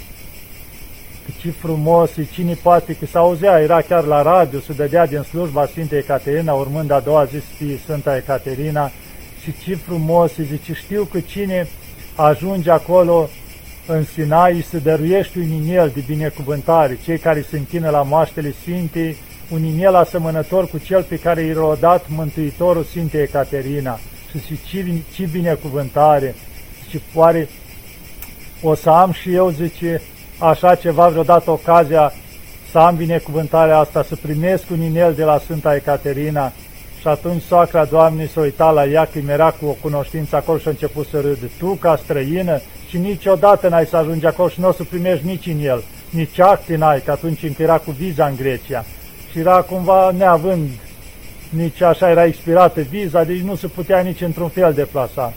Că 1.25 1.31
ce 1.41 1.51
frumos 1.51 2.17
e, 2.17 2.27
cine 2.33 2.59
poate, 2.63 2.95
că 2.95 3.07
se 3.07 3.19
auzea, 3.19 3.61
era 3.61 3.81
chiar 3.81 4.05
la 4.05 4.23
radio, 4.23 4.61
se 4.61 4.73
dădea 4.73 5.07
din 5.07 5.23
slujba 5.23 5.67
Sfintei 5.67 5.99
Ecaterina, 5.99 6.53
urmând 6.53 6.91
a 6.91 7.01
doua 7.01 7.25
zi 7.25 7.37
fi 7.37 7.79
Sfânta 7.79 8.17
Ecaterina, 8.17 8.91
și 9.43 9.55
ce 9.65 9.75
frumos 9.75 10.37
e, 10.37 10.43
zice, 10.43 10.73
știu 10.73 11.05
că 11.05 11.21
cine 11.21 11.69
ajunge 12.15 12.71
acolo 12.71 13.29
în 13.87 14.05
Sinai 14.05 14.67
se 14.71 14.79
dăruiește 14.79 15.39
un 15.39 15.51
inel 15.51 15.91
de 15.95 16.03
binecuvântare, 16.07 16.99
cei 17.05 17.19
care 17.19 17.47
se 17.51 17.57
închină 17.57 17.91
la 17.91 18.03
moaștele 18.03 18.55
Sfintei, 18.61 19.17
un 19.49 19.65
inel 19.65 19.95
asemănător 19.95 20.69
cu 20.69 20.79
cel 20.79 21.03
pe 21.03 21.17
care 21.17 21.43
i-a 21.43 21.77
dat 21.81 22.05
Mântuitorul 22.09 22.85
Sfintei 22.85 23.23
Ecaterina. 23.23 23.99
Și 24.31 24.39
zice, 24.39 24.57
ce, 24.67 24.85
ce 25.15 25.29
binecuvântare! 25.33 26.35
Și 26.89 27.01
poare 27.15 27.49
o 28.63 28.75
să 28.75 28.91
am 28.91 29.13
și 29.13 29.35
eu, 29.35 29.51
zice, 29.51 30.03
așa 30.39 30.75
ceva 30.75 31.09
vreodată 31.09 31.51
ocazia 31.51 32.13
să 32.71 32.79
am 32.79 32.97
binecuvântarea 32.97 33.79
asta, 33.79 34.03
să 34.03 34.17
primesc 34.17 34.71
un 34.71 34.83
inel 34.83 35.15
de 35.15 35.25
la 35.25 35.39
Sfânta 35.39 35.75
Ecaterina. 35.75 36.53
Și 37.01 37.09
atunci 37.09 37.43
soacra 37.43 37.85
Doamnei 37.85 38.29
s-a 38.29 38.41
uitat 38.41 38.75
la 38.75 38.87
ea, 38.87 39.05
că 39.05 39.19
era 39.29 39.51
cu 39.51 39.67
o 39.67 39.77
cunoștință 39.81 40.37
acolo 40.37 40.59
și 40.59 40.67
a 40.67 40.71
început 40.71 41.07
să 41.07 41.21
râde. 41.21 41.51
Tu, 41.59 41.67
ca 41.67 41.97
străină, 42.03 42.61
și 42.89 42.99
niciodată 42.99 43.69
n-ai 43.69 43.87
să 43.87 43.97
ajungi 43.97 44.27
acolo 44.27 44.49
și 44.49 44.61
nu 44.61 44.69
o 44.69 44.73
să 44.73 44.85
primești 44.85 45.27
nici 45.27 45.47
în 45.47 45.61
el, 45.61 45.83
nici 46.11 46.39
acte 46.39 46.77
n-ai, 46.77 47.01
că 47.01 47.11
atunci 47.11 47.43
încă 47.43 47.63
era 47.63 47.79
cu 47.79 47.91
viza 47.91 48.27
în 48.27 48.37
Grecia 48.37 48.85
și 49.08 49.08
era 49.39 49.61
cumva 49.61 50.11
neavând 50.11 50.69
nici 51.49 51.81
așa 51.81 52.11
era 52.11 52.25
expirată 52.25 52.81
viza, 52.81 53.25
deci 53.25 53.41
nu 53.41 53.55
se 53.55 53.67
putea 53.67 54.01
nici 54.01 54.21
într-un 54.21 54.49
fel 54.49 54.73
deplasa. 54.73 55.33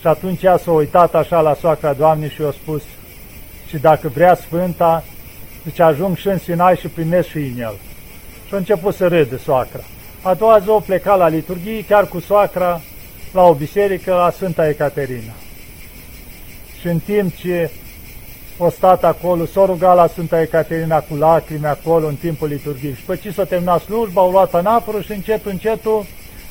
Și 0.00 0.06
atunci 0.06 0.42
ea 0.42 0.56
s-a 0.56 0.70
uitat 0.70 1.14
așa 1.14 1.40
la 1.40 1.54
soacra 1.54 1.92
Doamnei 1.92 2.30
și 2.30 2.40
i-a 2.40 2.50
spus, 2.50 2.82
și 3.68 3.76
dacă 3.76 4.08
vrea 4.08 4.34
Sfânta, 4.34 5.04
zice, 5.64 5.82
ajung 5.82 6.16
și 6.16 6.28
în 6.28 6.38
Sinai 6.38 6.76
și 6.76 6.88
primesc 6.88 7.28
și 7.28 7.36
în 7.36 7.60
el. 7.60 7.74
Și 8.46 8.54
a 8.54 8.56
început 8.56 8.94
să 8.94 9.06
râde 9.06 9.36
soacra. 9.36 9.80
A 10.22 10.34
doua 10.34 10.58
zi 10.58 10.68
o 10.68 10.80
pleca 10.80 11.14
la 11.14 11.28
liturghie, 11.28 11.84
chiar 11.84 12.06
cu 12.06 12.20
soacra, 12.20 12.80
la 13.32 13.42
o 13.42 13.54
biserică 13.54 14.14
la 14.14 14.30
Sfânta 14.30 14.68
Ecaterina. 14.68 15.32
Și 16.80 16.86
în 16.86 16.98
timp 16.98 17.36
ce 17.36 17.70
o 18.62 18.70
stat 18.70 19.04
acolo, 19.04 19.44
s-a 19.46 19.64
rugat 19.64 19.96
la 19.96 20.06
Sfânta 20.06 20.40
Ecaterina 20.40 21.00
cu 21.00 21.14
lacrimi 21.14 21.66
acolo 21.66 22.06
în 22.06 22.14
timpul 22.14 22.48
liturghiei. 22.48 22.94
Și 22.94 23.02
pe 23.02 23.16
ce 23.16 23.30
s-a 23.30 23.44
terminat 23.44 23.82
slujba, 23.82 24.20
au 24.20 24.30
luat 24.30 24.54
anaforul 24.54 25.02
și 25.02 25.12
încet, 25.12 25.46
încetul 25.46 26.04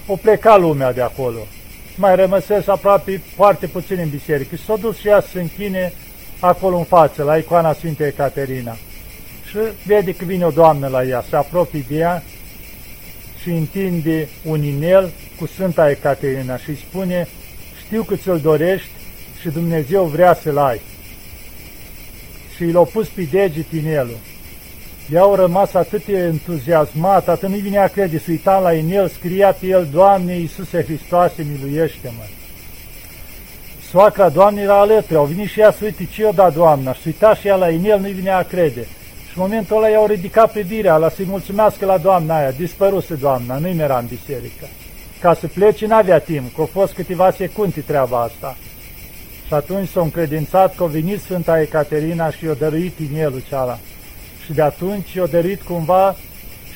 o 0.08 0.16
pleca 0.16 0.58
lumea 0.58 0.94
de 0.94 1.02
acolo. 1.02 1.40
Mai 1.96 2.16
rămăsesc 2.16 2.68
aproape 2.68 3.22
foarte 3.36 3.68
puțin 3.68 3.98
în 4.00 4.10
biserică. 4.10 4.56
Și 4.56 4.64
s-a 4.64 4.76
dus 4.76 4.98
și 4.98 5.08
ea 5.08 5.22
să 5.22 5.28
se 5.28 5.42
închine 5.42 5.94
acolo 6.40 6.78
în 6.78 6.84
față, 6.84 7.24
la 7.24 7.38
icoana 7.38 7.74
Sfintei 7.74 8.08
Ecaterina. 8.08 8.78
Și 9.50 9.58
vede 9.86 10.14
că 10.14 10.26
vine 10.26 10.46
o 10.46 10.50
doamnă 10.50 10.88
la 10.88 11.04
ea, 11.04 11.24
se 11.30 11.36
apropie 11.36 11.86
de 11.88 11.96
ea 11.96 12.24
și 13.42 13.50
întinde 13.50 14.28
un 14.46 14.64
inel 14.64 15.10
cu 15.40 15.46
Sfânta 15.46 15.90
Ecaterina 15.90 16.58
și 16.58 16.70
îi 16.70 16.86
spune, 16.90 17.28
știu 17.86 18.04
că 18.04 18.16
ți-l 18.16 18.40
dorești 18.40 18.90
și 19.40 19.50
Dumnezeu 19.50 20.04
vrea 20.04 20.34
să-l 20.34 20.58
ai 20.58 20.82
și 22.60 22.72
l-au 22.72 22.86
pus 22.86 23.08
pe 23.08 23.28
deget 23.32 23.72
inelul. 23.72 24.18
Ea 25.14 25.22
au 25.22 25.36
rămas 25.36 25.74
atât 25.74 26.06
de 26.06 26.18
entuziasmat, 26.18 27.28
atât 27.28 27.50
nu-i 27.50 27.60
vinea 27.60 27.88
crede, 27.88 28.18
să 28.18 28.26
uita 28.28 28.60
la 28.60 28.74
inel, 28.74 29.08
scria 29.08 29.52
pe 29.52 29.66
el, 29.66 29.88
Doamne 29.92 30.38
Iisuse 30.38 30.84
Hristoase, 30.84 31.46
miluiește-mă. 31.52 32.24
Soacra 33.90 34.30
Doamnei 34.30 34.64
era 34.64 34.80
alături, 34.80 35.16
au 35.16 35.26
venit 35.26 35.50
și 35.50 35.60
ea 35.60 35.72
să 35.72 35.80
uite 35.84 36.08
ce 36.14 36.24
o 36.24 36.32
da 36.32 36.50
Doamna, 36.50 36.94
și 36.94 37.02
uita 37.06 37.36
și 37.36 37.48
ea 37.48 37.56
la 37.56 37.70
inel, 37.70 38.00
nu-i 38.00 38.12
vinea 38.12 38.38
a 38.38 38.44
crede. 38.44 38.82
Și 39.30 39.38
în 39.38 39.42
momentul 39.42 39.78
ăla 39.78 39.88
i-au 39.88 40.06
ridicat 40.06 40.52
privirea, 40.52 40.98
la 40.98 41.10
să-i 41.10 41.26
mulțumească 41.30 41.86
la 41.86 41.98
Doamna 41.98 42.38
aia, 42.38 42.52
dispăruse 42.52 43.16
Doamna, 43.16 43.58
nu-i 43.58 43.78
era 43.80 43.98
în 43.98 44.06
biserică. 44.06 44.66
Ca 45.22 45.34
să 45.34 45.48
plece 45.48 45.86
n-avea 45.86 46.20
timp, 46.20 46.56
că 46.56 46.62
au 46.62 46.70
fost 46.72 46.94
câteva 46.94 47.32
secunde 47.32 47.80
treaba 47.80 48.22
asta. 48.22 48.58
Și 49.50 49.56
atunci 49.56 49.90
s-a 49.90 50.02
încredințat 50.02 50.76
că 50.76 50.84
a 50.84 50.86
venit 50.86 51.22
Sfânta 51.22 51.62
Ecaterina 51.62 52.32
și 52.32 52.46
i-a 52.46 52.54
dăruit 52.54 53.00
inelul 53.12 53.44
ceala. 53.48 53.80
Și 54.46 54.54
de 54.54 54.62
atunci 54.62 55.14
i-a 55.14 55.26
dăruit 55.26 55.62
cumva 55.62 56.16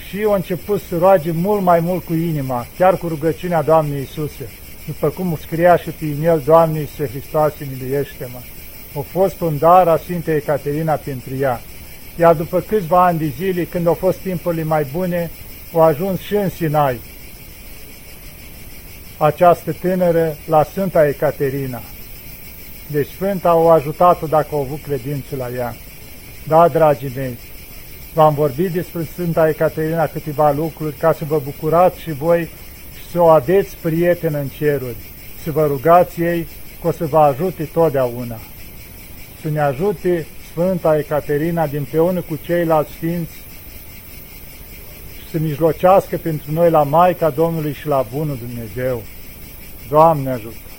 și 0.07 0.25
a 0.29 0.35
început 0.35 0.81
să 0.81 0.97
roage 0.97 1.31
mult 1.31 1.61
mai 1.61 1.79
mult 1.79 2.03
cu 2.03 2.13
inima, 2.13 2.65
chiar 2.77 2.97
cu 2.97 3.07
rugăciunea 3.07 3.61
Doamnei 3.61 3.99
Iisuse. 3.99 4.49
După 4.85 5.09
cum 5.09 5.37
scria 5.41 5.77
și 5.77 5.89
pe 5.89 6.05
inel, 6.05 6.41
Doamne 6.45 6.79
Iisuse 6.79 7.07
Hristoase, 7.07 7.67
miluiește-mă. 7.71 8.39
A 8.99 9.03
fost 9.11 9.41
un 9.41 9.57
dar 9.57 9.87
a 9.87 9.97
Sfintei 9.97 10.35
Ecaterina 10.35 10.93
pentru 10.93 11.35
ea. 11.39 11.61
Iar 12.19 12.35
după 12.35 12.59
câțiva 12.59 13.05
ani 13.05 13.19
de 13.19 13.31
zile, 13.37 13.63
când 13.63 13.87
au 13.87 13.93
fost 13.93 14.17
timpurile 14.17 14.63
mai 14.63 14.85
bune, 14.91 15.31
au 15.73 15.81
ajuns 15.81 16.19
și 16.19 16.35
în 16.35 16.49
Sinai 16.49 16.99
această 19.17 19.71
tânără 19.71 20.35
la 20.47 20.63
Sfânta 20.63 21.07
Ecaterina. 21.07 21.81
Deci 22.93 23.07
Sfânta 23.07 23.49
au 23.49 23.71
ajutat-o 23.71 24.27
dacă 24.27 24.47
au 24.51 24.61
avut 24.61 24.81
credință 24.81 25.35
la 25.35 25.49
ea. 25.55 25.75
Da, 26.47 26.67
dragii 26.67 27.11
mei, 27.15 27.37
v-am 28.13 28.33
vorbit 28.33 28.71
despre 28.71 29.03
Sfânta 29.03 29.49
Ecaterina 29.49 30.05
câteva 30.07 30.51
lucruri 30.51 30.95
ca 30.95 31.13
să 31.13 31.25
vă 31.25 31.39
bucurați 31.43 32.01
și 32.01 32.11
voi 32.11 32.49
și 32.95 33.11
să 33.11 33.21
o 33.21 33.25
aveți 33.25 33.75
prieten 33.81 34.33
în 34.33 34.47
ceruri, 34.47 34.95
să 35.43 35.51
vă 35.51 35.65
rugați 35.65 36.21
ei 36.21 36.47
că 36.81 36.87
o 36.87 36.91
să 36.91 37.05
vă 37.05 37.17
ajute 37.17 37.63
totdeauna. 37.63 38.37
Să 39.41 39.49
ne 39.49 39.59
ajute 39.59 40.25
Sfânta 40.51 40.97
Ecaterina 40.97 41.67
din 41.67 41.77
împreună 41.77 42.21
cu 42.21 42.39
ceilalți 42.45 42.91
sfinți 42.91 43.41
să 45.31 45.37
mijlocească 45.39 46.17
pentru 46.17 46.51
noi 46.51 46.69
la 46.69 46.83
Maica 46.83 47.29
Domnului 47.29 47.73
și 47.73 47.87
la 47.87 48.05
Bunul 48.13 48.37
Dumnezeu. 48.37 49.01
Doamne 49.89 50.29
ajută! 50.29 50.72